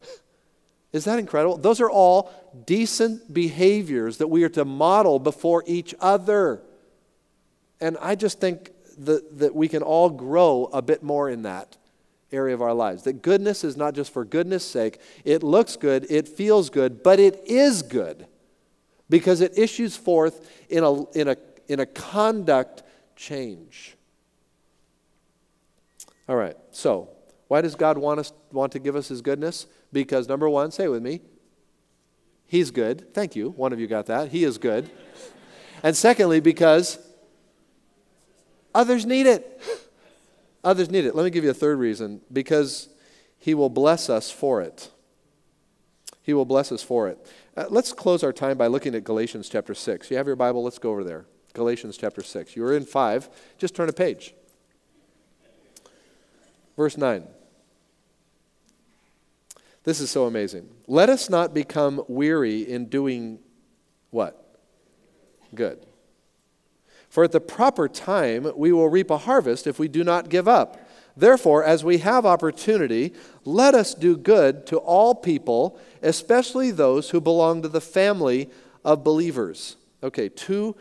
Is 0.92 1.04
that 1.06 1.18
incredible? 1.18 1.56
Those 1.56 1.80
are 1.80 1.90
all 1.90 2.30
decent 2.66 3.32
behaviors 3.32 4.18
that 4.18 4.28
we 4.28 4.44
are 4.44 4.50
to 4.50 4.66
model 4.66 5.18
before 5.18 5.64
each 5.66 5.94
other. 5.98 6.60
And 7.80 7.96
I 8.02 8.14
just 8.14 8.38
think 8.38 8.70
that, 8.98 9.38
that 9.38 9.54
we 9.54 9.66
can 9.66 9.82
all 9.82 10.10
grow 10.10 10.68
a 10.72 10.82
bit 10.82 11.02
more 11.02 11.30
in 11.30 11.42
that 11.42 11.78
area 12.32 12.54
of 12.54 12.62
our 12.62 12.74
lives. 12.74 13.02
That 13.04 13.22
goodness 13.22 13.64
is 13.64 13.76
not 13.76 13.94
just 13.94 14.12
for 14.12 14.24
goodness 14.24 14.64
sake. 14.64 15.00
It 15.24 15.42
looks 15.42 15.76
good, 15.76 16.06
it 16.10 16.28
feels 16.28 16.70
good, 16.70 17.02
but 17.02 17.18
it 17.18 17.42
is 17.46 17.82
good 17.82 18.26
because 19.08 19.40
it 19.40 19.58
issues 19.58 19.96
forth 19.96 20.48
in 20.68 20.84
a, 20.84 21.04
in 21.10 21.28
a, 21.28 21.36
in 21.68 21.80
a 21.80 21.86
conduct 21.86 22.82
change. 23.16 23.96
All 26.28 26.36
right, 26.36 26.56
so 26.70 27.08
why 27.48 27.60
does 27.60 27.74
God 27.74 27.98
want, 27.98 28.20
us, 28.20 28.32
want 28.52 28.72
to 28.72 28.78
give 28.78 28.94
us 28.94 29.08
his 29.08 29.20
goodness? 29.20 29.66
Because 29.92 30.28
number 30.28 30.48
one, 30.48 30.70
say 30.70 30.86
with 30.86 31.02
me, 31.02 31.20
he's 32.46 32.70
good. 32.70 33.12
Thank 33.12 33.34
you. 33.34 33.50
One 33.50 33.72
of 33.72 33.80
you 33.80 33.88
got 33.88 34.06
that. 34.06 34.28
He 34.28 34.44
is 34.44 34.56
good. 34.56 34.88
and 35.82 35.96
secondly, 35.96 36.38
because 36.38 36.98
others 38.72 39.04
need 39.04 39.26
it. 39.26 39.60
Others 40.62 40.90
need 40.90 41.04
it. 41.04 41.14
Let 41.14 41.24
me 41.24 41.30
give 41.30 41.44
you 41.44 41.50
a 41.50 41.54
third 41.54 41.78
reason 41.78 42.20
because 42.32 42.88
he 43.38 43.54
will 43.54 43.70
bless 43.70 44.10
us 44.10 44.30
for 44.30 44.60
it. 44.60 44.90
He 46.22 46.34
will 46.34 46.44
bless 46.44 46.70
us 46.70 46.82
for 46.82 47.08
it. 47.08 47.18
Uh, 47.56 47.64
let's 47.70 47.92
close 47.92 48.22
our 48.22 48.32
time 48.32 48.58
by 48.58 48.66
looking 48.66 48.94
at 48.94 49.04
Galatians 49.04 49.48
chapter 49.48 49.74
6. 49.74 50.10
You 50.10 50.16
have 50.18 50.26
your 50.26 50.36
Bible? 50.36 50.62
Let's 50.62 50.78
go 50.78 50.90
over 50.90 51.02
there. 51.02 51.24
Galatians 51.54 51.96
chapter 51.96 52.22
6. 52.22 52.54
You 52.54 52.64
are 52.64 52.76
in 52.76 52.84
5. 52.84 53.28
Just 53.58 53.74
turn 53.74 53.88
a 53.88 53.92
page. 53.92 54.34
Verse 56.76 56.96
9. 56.96 57.26
This 59.84 60.00
is 60.00 60.10
so 60.10 60.26
amazing. 60.26 60.68
Let 60.86 61.08
us 61.08 61.30
not 61.30 61.54
become 61.54 62.02
weary 62.06 62.60
in 62.60 62.86
doing 62.86 63.38
what? 64.10 64.58
Good. 65.54 65.86
For 67.10 67.24
at 67.24 67.32
the 67.32 67.40
proper 67.40 67.88
time 67.88 68.52
we 68.56 68.72
will 68.72 68.88
reap 68.88 69.10
a 69.10 69.18
harvest 69.18 69.66
if 69.66 69.78
we 69.78 69.88
do 69.88 70.02
not 70.02 70.30
give 70.30 70.48
up. 70.48 70.88
Therefore, 71.16 71.64
as 71.64 71.84
we 71.84 71.98
have 71.98 72.24
opportunity, 72.24 73.12
let 73.44 73.74
us 73.74 73.94
do 73.94 74.16
good 74.16 74.64
to 74.68 74.78
all 74.78 75.14
people, 75.14 75.78
especially 76.02 76.70
those 76.70 77.10
who 77.10 77.20
belong 77.20 77.62
to 77.62 77.68
the 77.68 77.80
family 77.80 78.48
of 78.84 79.04
believers. 79.04 79.76
Okay, 80.02 80.28
two 80.28 80.76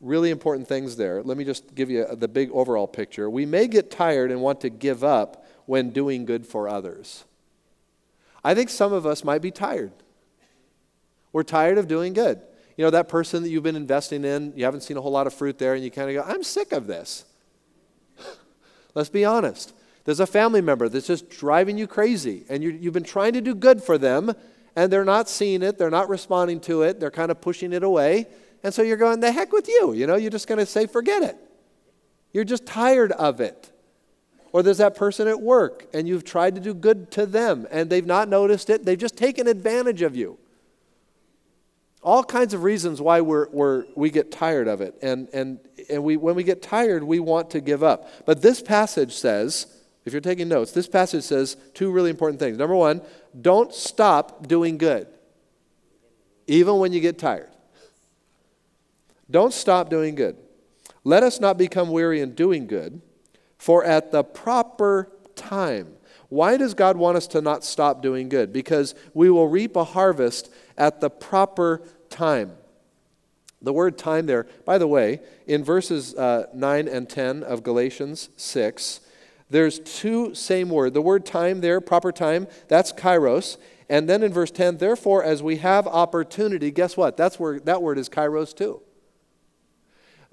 really 0.00 0.30
important 0.30 0.68
things 0.68 0.96
there. 0.96 1.22
Let 1.22 1.36
me 1.36 1.44
just 1.44 1.74
give 1.74 1.90
you 1.90 2.06
the 2.12 2.28
big 2.28 2.50
overall 2.52 2.86
picture. 2.86 3.28
We 3.28 3.46
may 3.46 3.66
get 3.66 3.90
tired 3.90 4.30
and 4.30 4.40
want 4.42 4.60
to 4.60 4.70
give 4.70 5.02
up 5.02 5.46
when 5.64 5.90
doing 5.90 6.26
good 6.26 6.46
for 6.46 6.68
others. 6.68 7.24
I 8.44 8.54
think 8.54 8.68
some 8.68 8.92
of 8.92 9.06
us 9.06 9.24
might 9.24 9.42
be 9.42 9.50
tired. 9.50 9.92
We're 11.32 11.42
tired 11.42 11.78
of 11.78 11.88
doing 11.88 12.12
good 12.12 12.40
you 12.80 12.86
know, 12.86 12.90
that 12.92 13.10
person 13.10 13.42
that 13.42 13.50
you've 13.50 13.62
been 13.62 13.76
investing 13.76 14.24
in, 14.24 14.54
you 14.56 14.64
haven't 14.64 14.80
seen 14.80 14.96
a 14.96 15.02
whole 15.02 15.12
lot 15.12 15.26
of 15.26 15.34
fruit 15.34 15.58
there, 15.58 15.74
and 15.74 15.84
you 15.84 15.90
kind 15.90 16.08
of 16.08 16.16
go, 16.16 16.32
I'm 16.32 16.42
sick 16.42 16.72
of 16.72 16.86
this. 16.86 17.26
Let's 18.94 19.10
be 19.10 19.22
honest. 19.22 19.74
There's 20.06 20.18
a 20.18 20.26
family 20.26 20.62
member 20.62 20.88
that's 20.88 21.06
just 21.06 21.28
driving 21.28 21.76
you 21.76 21.86
crazy, 21.86 22.46
and 22.48 22.64
you 22.64 22.80
have 22.84 22.94
been 22.94 23.02
trying 23.02 23.34
to 23.34 23.42
do 23.42 23.54
good 23.54 23.82
for 23.82 23.98
them, 23.98 24.32
and 24.74 24.90
they're 24.90 25.04
not 25.04 25.28
seeing 25.28 25.62
it, 25.62 25.76
they're 25.76 25.90
not 25.90 26.08
responding 26.08 26.58
to 26.60 26.80
it, 26.80 27.00
they're 27.00 27.10
kind 27.10 27.30
of 27.30 27.42
pushing 27.42 27.74
it 27.74 27.82
away. 27.82 28.26
And 28.62 28.72
so 28.72 28.80
you're 28.80 28.96
going, 28.96 29.20
the 29.20 29.30
heck 29.30 29.52
with 29.52 29.68
you. 29.68 29.92
You 29.92 30.06
know, 30.06 30.16
you're 30.16 30.30
just 30.30 30.48
going 30.48 30.56
to 30.58 30.64
say, 30.64 30.86
forget 30.86 31.22
it. 31.22 31.36
You're 32.32 32.44
just 32.44 32.64
tired 32.64 33.12
of 33.12 33.42
it. 33.42 33.70
Or 34.52 34.62
there's 34.62 34.78
that 34.78 34.96
person 34.96 35.28
at 35.28 35.42
work, 35.42 35.86
and 35.92 36.08
you've 36.08 36.24
tried 36.24 36.54
to 36.54 36.62
do 36.62 36.72
good 36.72 37.10
to 37.10 37.26
them, 37.26 37.66
and 37.70 37.90
they've 37.90 38.06
not 38.06 38.30
noticed 38.30 38.70
it, 38.70 38.86
they've 38.86 38.96
just 38.96 39.18
taken 39.18 39.48
advantage 39.48 40.00
of 40.00 40.16
you 40.16 40.38
all 42.02 42.24
kinds 42.24 42.54
of 42.54 42.62
reasons 42.62 43.00
why 43.00 43.20
we're, 43.20 43.48
we're, 43.50 43.84
we 43.94 44.10
get 44.10 44.32
tired 44.32 44.68
of 44.68 44.80
it. 44.80 44.94
And, 45.02 45.28
and, 45.32 45.58
and 45.90 46.02
we, 46.02 46.16
when 46.16 46.34
we 46.34 46.44
get 46.44 46.62
tired, 46.62 47.04
we 47.04 47.20
want 47.20 47.50
to 47.50 47.60
give 47.60 47.82
up. 47.82 48.08
But 48.24 48.40
this 48.40 48.62
passage 48.62 49.12
says, 49.12 49.66
if 50.04 50.12
you're 50.14 50.22
taking 50.22 50.48
notes, 50.48 50.72
this 50.72 50.88
passage 50.88 51.24
says 51.24 51.56
two 51.74 51.90
really 51.90 52.10
important 52.10 52.40
things. 52.40 52.56
Number 52.56 52.74
one, 52.74 53.02
don't 53.38 53.74
stop 53.74 54.46
doing 54.46 54.78
good, 54.78 55.06
even 56.46 56.78
when 56.78 56.92
you 56.92 57.00
get 57.00 57.18
tired. 57.18 57.50
Don't 59.30 59.52
stop 59.52 59.90
doing 59.90 60.14
good. 60.14 60.36
Let 61.04 61.22
us 61.22 61.38
not 61.38 61.58
become 61.58 61.90
weary 61.90 62.20
in 62.20 62.34
doing 62.34 62.66
good, 62.66 63.00
for 63.58 63.84
at 63.84 64.10
the 64.10 64.24
proper 64.24 65.12
time. 65.36 65.96
Why 66.30 66.56
does 66.56 66.74
God 66.74 66.96
want 66.96 67.16
us 67.16 67.26
to 67.28 67.42
not 67.42 67.64
stop 67.64 68.00
doing 68.00 68.28
good? 68.28 68.52
Because 68.52 68.94
we 69.12 69.28
will 69.30 69.48
reap 69.48 69.76
a 69.76 69.84
harvest 69.84 70.50
at 70.78 71.00
the 71.00 71.10
proper 71.10 71.82
time. 72.08 72.52
The 73.60 73.72
word 73.72 73.98
time 73.98 74.26
there, 74.26 74.46
by 74.64 74.78
the 74.78 74.86
way, 74.86 75.20
in 75.46 75.62
verses 75.62 76.14
uh, 76.14 76.46
9 76.54 76.88
and 76.88 77.08
10 77.08 77.42
of 77.42 77.62
Galatians 77.62 78.30
6, 78.36 79.00
there's 79.50 79.80
two 79.80 80.34
same 80.34 80.70
word. 80.70 80.94
The 80.94 81.02
word 81.02 81.26
time 81.26 81.60
there, 81.60 81.80
proper 81.80 82.12
time, 82.12 82.46
that's 82.68 82.92
kairos. 82.92 83.58
And 83.88 84.08
then 84.08 84.22
in 84.22 84.32
verse 84.32 84.52
10, 84.52 84.78
therefore, 84.78 85.24
as 85.24 85.42
we 85.42 85.56
have 85.56 85.88
opportunity, 85.88 86.70
guess 86.70 86.96
what? 86.96 87.16
That's 87.16 87.40
where 87.40 87.58
that 87.60 87.82
word 87.82 87.98
is 87.98 88.08
kairos 88.08 88.56
too. 88.56 88.80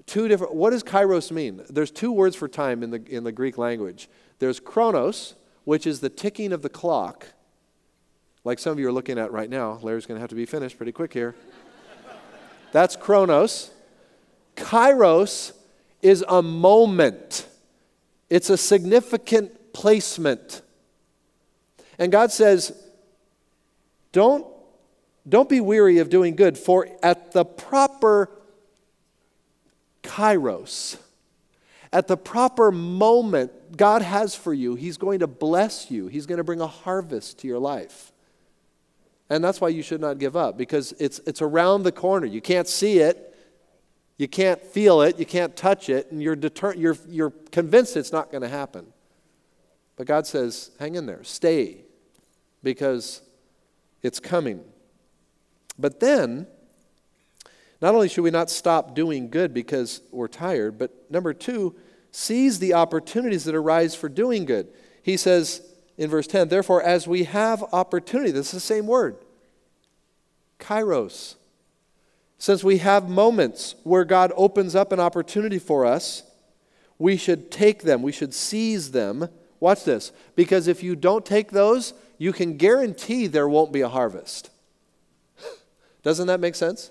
Two 0.06 0.28
different, 0.28 0.54
what 0.54 0.70
does 0.70 0.84
kairos 0.84 1.32
mean? 1.32 1.62
There's 1.68 1.90
two 1.90 2.12
words 2.12 2.36
for 2.36 2.46
time 2.46 2.84
in 2.84 2.90
the, 2.90 3.04
in 3.10 3.24
the 3.24 3.32
Greek 3.32 3.58
language. 3.58 4.08
There's 4.38 4.60
chronos, 4.60 5.34
which 5.68 5.86
is 5.86 6.00
the 6.00 6.08
ticking 6.08 6.50
of 6.54 6.62
the 6.62 6.68
clock, 6.70 7.26
like 8.42 8.58
some 8.58 8.72
of 8.72 8.78
you 8.78 8.88
are 8.88 8.92
looking 8.92 9.18
at 9.18 9.30
right 9.30 9.50
now. 9.50 9.78
Larry's 9.82 10.06
going 10.06 10.16
to 10.16 10.20
have 10.20 10.30
to 10.30 10.34
be 10.34 10.46
finished 10.46 10.78
pretty 10.78 10.92
quick 10.92 11.12
here. 11.12 11.34
That's 12.72 12.96
chronos. 12.96 13.70
Kairos 14.56 15.52
is 16.00 16.24
a 16.26 16.40
moment, 16.40 17.46
it's 18.30 18.48
a 18.48 18.56
significant 18.56 19.74
placement. 19.74 20.62
And 21.98 22.10
God 22.10 22.32
says, 22.32 22.72
don't, 24.12 24.46
don't 25.28 25.50
be 25.50 25.60
weary 25.60 25.98
of 25.98 26.08
doing 26.08 26.34
good, 26.34 26.56
for 26.56 26.88
at 27.02 27.32
the 27.32 27.44
proper 27.44 28.30
kairos, 30.02 30.96
at 31.92 32.06
the 32.06 32.16
proper 32.16 32.70
moment 32.70 33.76
God 33.76 34.02
has 34.02 34.34
for 34.34 34.52
you, 34.52 34.74
He's 34.74 34.98
going 34.98 35.20
to 35.20 35.26
bless 35.26 35.90
you. 35.90 36.08
He's 36.08 36.26
going 36.26 36.38
to 36.38 36.44
bring 36.44 36.60
a 36.60 36.66
harvest 36.66 37.38
to 37.40 37.48
your 37.48 37.58
life. 37.58 38.12
And 39.30 39.44
that's 39.44 39.60
why 39.60 39.68
you 39.68 39.82
should 39.82 40.00
not 40.00 40.18
give 40.18 40.36
up, 40.36 40.56
because 40.56 40.92
it's, 40.98 41.18
it's 41.26 41.42
around 41.42 41.82
the 41.82 41.92
corner. 41.92 42.26
You 42.26 42.40
can't 42.40 42.66
see 42.66 42.98
it, 42.98 43.36
you 44.16 44.26
can't 44.26 44.62
feel 44.62 45.02
it, 45.02 45.18
you 45.18 45.26
can't 45.26 45.54
touch 45.54 45.88
it, 45.88 46.10
and 46.10 46.22
you're, 46.22 46.36
deter- 46.36 46.74
you're, 46.74 46.96
you're 47.08 47.30
convinced 47.30 47.96
it's 47.96 48.12
not 48.12 48.30
going 48.30 48.42
to 48.42 48.48
happen. 48.48 48.86
But 49.96 50.06
God 50.06 50.26
says, 50.26 50.70
hang 50.78 50.94
in 50.94 51.06
there, 51.06 51.24
stay, 51.24 51.78
because 52.62 53.20
it's 54.02 54.18
coming. 54.18 54.64
But 55.78 56.00
then, 56.00 56.46
not 57.80 57.94
only 57.94 58.08
should 58.08 58.22
we 58.22 58.30
not 58.30 58.50
stop 58.50 58.94
doing 58.94 59.30
good 59.30 59.54
because 59.54 60.02
we're 60.10 60.28
tired, 60.28 60.78
but 60.78 61.10
number 61.10 61.32
two, 61.32 61.76
seize 62.10 62.58
the 62.58 62.74
opportunities 62.74 63.44
that 63.44 63.54
arise 63.54 63.94
for 63.94 64.08
doing 64.08 64.44
good. 64.44 64.68
He 65.02 65.16
says 65.16 65.62
in 65.96 66.10
verse 66.10 66.26
10, 66.26 66.48
therefore, 66.48 66.82
as 66.82 67.06
we 67.06 67.24
have 67.24 67.62
opportunity, 67.72 68.30
this 68.30 68.48
is 68.48 68.52
the 68.52 68.60
same 68.60 68.86
word, 68.86 69.16
kairos. 70.58 71.36
Since 72.38 72.62
we 72.62 72.78
have 72.78 73.08
moments 73.08 73.74
where 73.82 74.04
God 74.04 74.32
opens 74.36 74.74
up 74.74 74.92
an 74.92 75.00
opportunity 75.00 75.58
for 75.58 75.84
us, 75.84 76.22
we 76.98 77.16
should 77.16 77.50
take 77.50 77.82
them, 77.82 78.02
we 78.02 78.12
should 78.12 78.34
seize 78.34 78.90
them. 78.90 79.28
Watch 79.60 79.84
this, 79.84 80.12
because 80.36 80.68
if 80.68 80.82
you 80.82 80.94
don't 80.94 81.26
take 81.26 81.50
those, 81.50 81.94
you 82.16 82.32
can 82.32 82.56
guarantee 82.56 83.26
there 83.26 83.48
won't 83.48 83.72
be 83.72 83.80
a 83.80 83.88
harvest. 83.88 84.50
Doesn't 86.02 86.28
that 86.28 86.40
make 86.40 86.54
sense? 86.54 86.90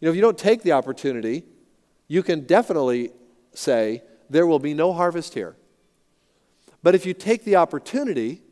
You 0.00 0.06
know, 0.06 0.10
if 0.10 0.16
you 0.16 0.22
don't 0.22 0.38
take 0.38 0.62
the 0.62 0.72
opportunity, 0.72 1.44
you 2.06 2.22
can 2.22 2.46
definitely 2.46 3.10
say, 3.52 4.02
there 4.30 4.46
will 4.46 4.58
be 4.58 4.74
no 4.74 4.92
harvest 4.92 5.34
here. 5.34 5.56
But 6.82 6.94
if 6.94 7.04
you 7.04 7.14
take 7.14 7.44
the 7.44 7.56
opportunity, 7.56 8.42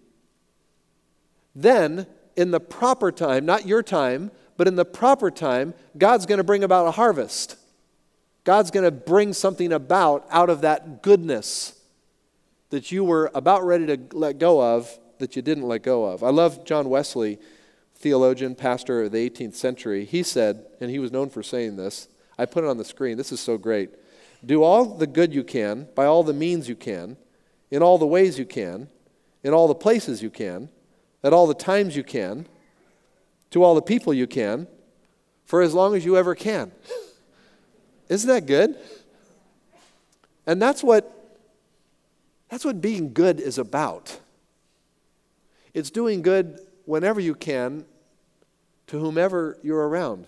then 1.54 2.06
in 2.37 2.50
the 2.50 2.61
proper 2.61 3.12
time, 3.12 3.46
not 3.46 3.66
your 3.66 3.82
time, 3.82 4.30
but 4.56 4.66
in 4.66 4.74
the 4.74 4.85
proper 4.85 5.30
time, 5.30 5.74
God's 5.96 6.26
going 6.26 6.38
to 6.38 6.44
bring 6.44 6.64
about 6.64 6.87
a 6.87 6.90
harvest. 6.92 7.56
God's 8.44 8.70
going 8.70 8.85
to 8.85 8.90
bring 8.90 9.32
something 9.32 9.72
about 9.72 10.26
out 10.30 10.50
of 10.50 10.62
that 10.62 11.02
goodness 11.02 11.80
that 12.70 12.90
you 12.90 13.04
were 13.04 13.30
about 13.35 13.64
ready 13.64 13.87
to 13.87 13.98
let 14.12 14.38
go 14.38 14.62
of 14.62 14.98
that 15.18 15.37
you 15.37 15.42
didn't 15.42 15.64
let 15.64 15.82
go 15.82 16.04
of. 16.04 16.22
I 16.22 16.30
love 16.30 16.64
John 16.64 16.88
Wesley, 16.88 17.38
theologian, 17.96 18.54
pastor 18.54 19.02
of 19.02 19.12
the 19.12 19.30
18th 19.30 19.54
century. 19.54 20.04
He 20.04 20.22
said, 20.22 20.66
and 20.80 20.90
he 20.90 20.98
was 20.98 21.12
known 21.12 21.30
for 21.30 21.42
saying 21.42 21.76
this, 21.76 22.09
I 22.38 22.44
put 22.44 22.64
it 22.64 22.70
on 22.70 22.76
the 22.76 22.85
screen. 22.85 23.16
This 23.16 23.32
is 23.32 23.40
so 23.40 23.56
great. 23.56 23.90
Do 24.44 24.62
all 24.62 24.85
the 24.85 25.06
good 25.06 25.35
you 25.35 25.42
can, 25.42 25.88
by 25.94 26.04
all 26.04 26.22
the 26.22 26.35
means 26.35 26.68
you 26.68 26.76
can, 26.76 27.16
in 27.70 27.82
all 27.82 27.98
the 27.98 28.06
ways 28.06 28.38
you 28.38 28.44
can, 28.44 28.88
in 29.42 29.52
all 29.52 29.66
the 29.66 29.74
places 29.74 30.22
you 30.22 30.30
can, 30.30 30.68
at 31.24 31.32
all 31.32 31.46
the 31.46 31.54
times 31.54 31.96
you 31.96 32.04
can, 32.04 32.46
to 33.50 33.62
all 33.62 33.74
the 33.74 33.82
people 33.82 34.12
you 34.12 34.26
can 34.26 34.66
for 35.44 35.62
as 35.62 35.72
long 35.72 35.94
as 35.94 36.04
you 36.04 36.16
ever 36.16 36.35
can. 36.35 36.72
Isn't 38.09 38.28
that 38.28 38.46
good? 38.46 38.76
And 40.46 40.61
that's 40.61 40.82
what 40.82 41.12
that's 42.48 42.64
what 42.64 42.80
being 42.80 43.12
good 43.12 43.40
is 43.40 43.59
about. 43.59 44.20
It's 45.74 45.90
doing 45.90 46.22
good 46.22 46.61
whenever 46.87 47.20
you 47.20 47.35
can 47.35 47.85
to 48.87 48.99
whomever 48.99 49.59
you're 49.62 49.87
around. 49.87 50.27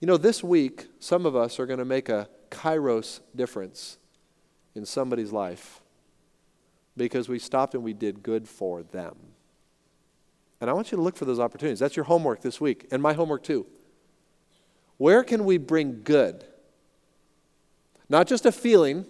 You 0.00 0.06
know, 0.06 0.16
this 0.16 0.42
week, 0.42 0.86
some 0.98 1.26
of 1.26 1.36
us 1.36 1.58
are 1.58 1.66
going 1.66 1.78
to 1.78 1.84
make 1.84 2.08
a 2.08 2.28
kairos 2.50 3.20
difference 3.34 3.98
in 4.74 4.86
somebody's 4.86 5.32
life 5.32 5.82
because 6.96 7.28
we 7.28 7.38
stopped 7.38 7.74
and 7.74 7.82
we 7.82 7.92
did 7.92 8.22
good 8.22 8.48
for 8.48 8.82
them. 8.82 9.16
And 10.60 10.70
I 10.70 10.72
want 10.72 10.92
you 10.92 10.96
to 10.96 11.02
look 11.02 11.16
for 11.16 11.24
those 11.24 11.40
opportunities. 11.40 11.80
That's 11.80 11.96
your 11.96 12.04
homework 12.04 12.40
this 12.40 12.60
week, 12.60 12.86
and 12.90 13.02
my 13.02 13.12
homework 13.12 13.42
too. 13.42 13.66
Where 14.96 15.24
can 15.24 15.44
we 15.44 15.58
bring 15.58 16.02
good? 16.02 16.44
Not 18.08 18.26
just 18.26 18.46
a 18.46 18.52
feeling, 18.52 19.06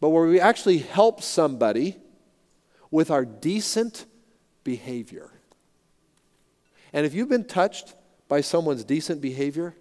but 0.00 0.08
where 0.10 0.26
we 0.26 0.40
actually 0.40 0.78
help 0.78 1.22
somebody 1.22 1.96
with 2.90 3.10
our 3.10 3.24
decent 3.24 4.06
behavior. 4.68 5.30
And 6.92 7.06
if 7.06 7.14
you've 7.14 7.30
been 7.30 7.46
touched 7.46 7.94
by 8.28 8.42
someone's 8.42 8.84
decent 8.84 9.22
behavior, 9.22 9.74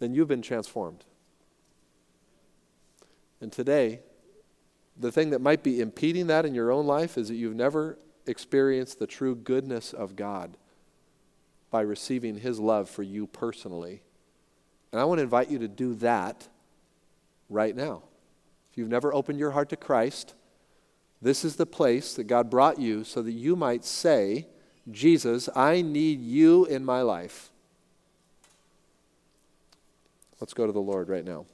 then 0.00 0.14
you've 0.14 0.26
been 0.26 0.42
transformed. 0.42 1.04
And 3.40 3.52
today, 3.52 4.00
the 4.98 5.12
thing 5.12 5.30
that 5.30 5.40
might 5.40 5.62
be 5.62 5.80
impeding 5.80 6.26
that 6.26 6.44
in 6.44 6.56
your 6.56 6.72
own 6.72 6.88
life 6.88 7.16
is 7.16 7.28
that 7.28 7.36
you've 7.36 7.54
never 7.54 8.00
experienced 8.26 8.98
the 8.98 9.06
true 9.06 9.36
goodness 9.36 9.92
of 9.92 10.16
God 10.16 10.56
by 11.70 11.82
receiving 11.82 12.38
His 12.38 12.58
love 12.58 12.90
for 12.90 13.04
you 13.04 13.28
personally. 13.28 14.02
And 14.90 15.00
I 15.00 15.04
want 15.04 15.20
to 15.20 15.22
invite 15.22 15.52
you 15.52 15.60
to 15.60 15.68
do 15.68 15.94
that 15.96 16.48
right 17.48 17.76
now. 17.76 18.02
If 18.72 18.78
you've 18.78 18.88
never 18.88 19.14
opened 19.14 19.38
your 19.38 19.52
heart 19.52 19.68
to 19.68 19.76
Christ, 19.76 20.34
this 21.24 21.42
is 21.42 21.56
the 21.56 21.64
place 21.64 22.14
that 22.16 22.24
God 22.24 22.50
brought 22.50 22.78
you 22.78 23.02
so 23.02 23.22
that 23.22 23.32
you 23.32 23.56
might 23.56 23.82
say, 23.82 24.46
Jesus, 24.90 25.48
I 25.56 25.80
need 25.80 26.20
you 26.20 26.66
in 26.66 26.84
my 26.84 27.00
life. 27.00 27.50
Let's 30.38 30.52
go 30.52 30.66
to 30.66 30.72
the 30.72 30.80
Lord 30.80 31.08
right 31.08 31.24
now. 31.24 31.46